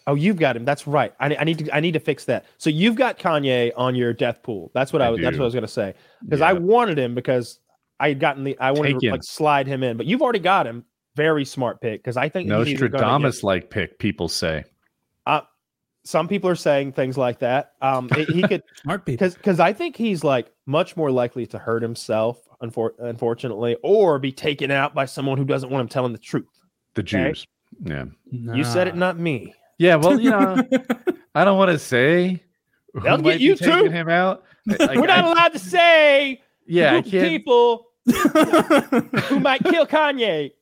[0.07, 0.65] Oh, you've got him.
[0.65, 1.13] That's right.
[1.21, 1.75] I, I need to.
[1.75, 2.45] I need to fix that.
[2.59, 4.71] So you've got Kanye on your death pool.
[4.75, 5.21] That's what I, I was.
[5.21, 5.95] That's what I was going to say.
[6.23, 7.61] Because I wanted him because
[8.01, 8.59] I had gotten the.
[8.59, 9.13] I wanted Take to him.
[9.13, 10.85] like slide him in, but you've already got him.
[11.19, 14.65] Very smart pick because I think he's either Nostradamus like pick, people say.
[16.05, 17.73] Some people are saying things like that.
[17.83, 19.17] Um, it- he could Smart people.
[19.19, 24.19] because because I think he's like much more likely to hurt himself unfor- unfortunately, or
[24.19, 26.47] be taken out by someone who doesn't want him telling the truth.
[26.95, 27.47] The Jews.
[27.85, 28.07] Yeah.
[28.31, 29.55] You said it, not me.
[29.77, 29.97] Yeah.
[29.97, 30.57] Well, you know,
[31.35, 32.43] I don't want to say.
[32.95, 33.91] who They'll get might be you taking too.
[33.91, 34.45] him out.
[34.67, 37.29] Like, We're not I- allowed to say yeah, I group of can't.
[37.29, 37.87] people
[39.25, 40.53] who might kill Kanye,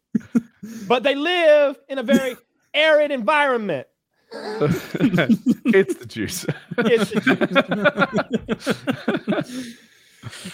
[0.89, 2.37] but they live in a very
[2.75, 3.87] arid environment.
[4.33, 6.45] it's the juice.
[6.79, 7.11] It's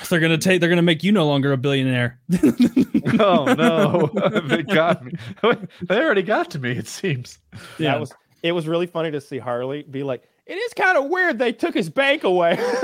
[0.09, 0.61] they're gonna take.
[0.61, 2.21] They're gonna make you no longer a billionaire.
[3.19, 4.11] oh no,
[4.47, 5.13] they got me.
[5.83, 6.73] They already got to me.
[6.73, 7.39] It seems.
[7.79, 7.93] Yeah.
[7.93, 11.09] That was it was really funny to see Harley be like, it is kind of
[11.09, 12.59] weird they took his bank away.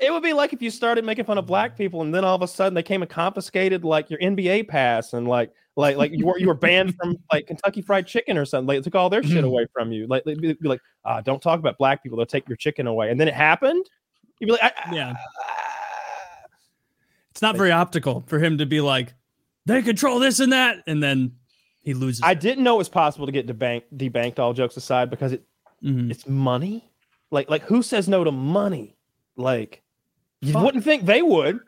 [0.00, 2.34] it would be like if you started making fun of black people and then all
[2.34, 6.10] of a sudden they came and confiscated like your NBA pass and like like like
[6.12, 8.66] you were you were banned from like Kentucky Fried Chicken or something.
[8.66, 9.44] Like they took all their shit mm-hmm.
[9.44, 10.08] away from you.
[10.08, 12.16] Like they'd be, be like, ah, don't talk about black people.
[12.16, 13.12] They'll take your chicken away.
[13.12, 13.88] And then it happened.
[14.40, 15.14] You'd be like, I, Yeah.
[15.16, 15.60] Ah.
[17.30, 19.14] It's not very optical for him to be like,
[19.64, 21.36] they control this and that, and then
[21.82, 22.20] he loses.
[22.22, 24.38] I didn't know it was possible to get debank, debanked.
[24.38, 25.44] All jokes aside, because it
[25.82, 26.10] Mhm.
[26.10, 26.90] it's money.
[27.30, 28.96] Like like who says no to money?
[29.36, 29.82] Like
[30.40, 30.64] you Fuck.
[30.64, 31.60] wouldn't think they would.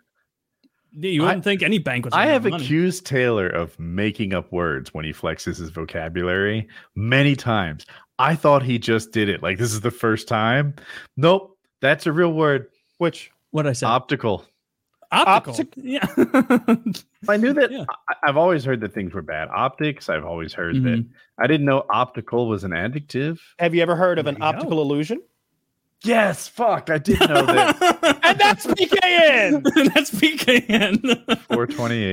[0.94, 2.12] Yeah, you wouldn't think any bank was.
[2.12, 2.62] I have money.
[2.62, 7.86] accused Taylor of making up words when he flexes his vocabulary many times.
[8.18, 9.42] I thought he just did it.
[9.42, 10.74] Like this is the first time.
[11.16, 12.66] Nope, that's a real word.
[12.98, 13.86] Which What I said.
[13.86, 14.44] Optical.
[15.12, 15.52] Optical.
[15.52, 16.06] optic- Yeah.
[17.28, 17.70] I knew that.
[17.70, 17.84] Yeah.
[18.08, 19.48] I, I've always heard that things were bad.
[19.48, 20.08] Optics.
[20.08, 20.82] I've always heard Mhm.
[20.84, 21.04] that.
[21.38, 23.40] I didn't know optical was an adjective.
[23.58, 24.46] have you ever heard of an you go.
[24.46, 25.20] optical illusion?
[26.04, 26.48] Yes.
[26.48, 26.90] Fuck.
[26.90, 28.18] I did know that.
[28.24, 29.92] And that's PKN.
[29.94, 31.00] That's PKN.
[31.48, 32.10] 428.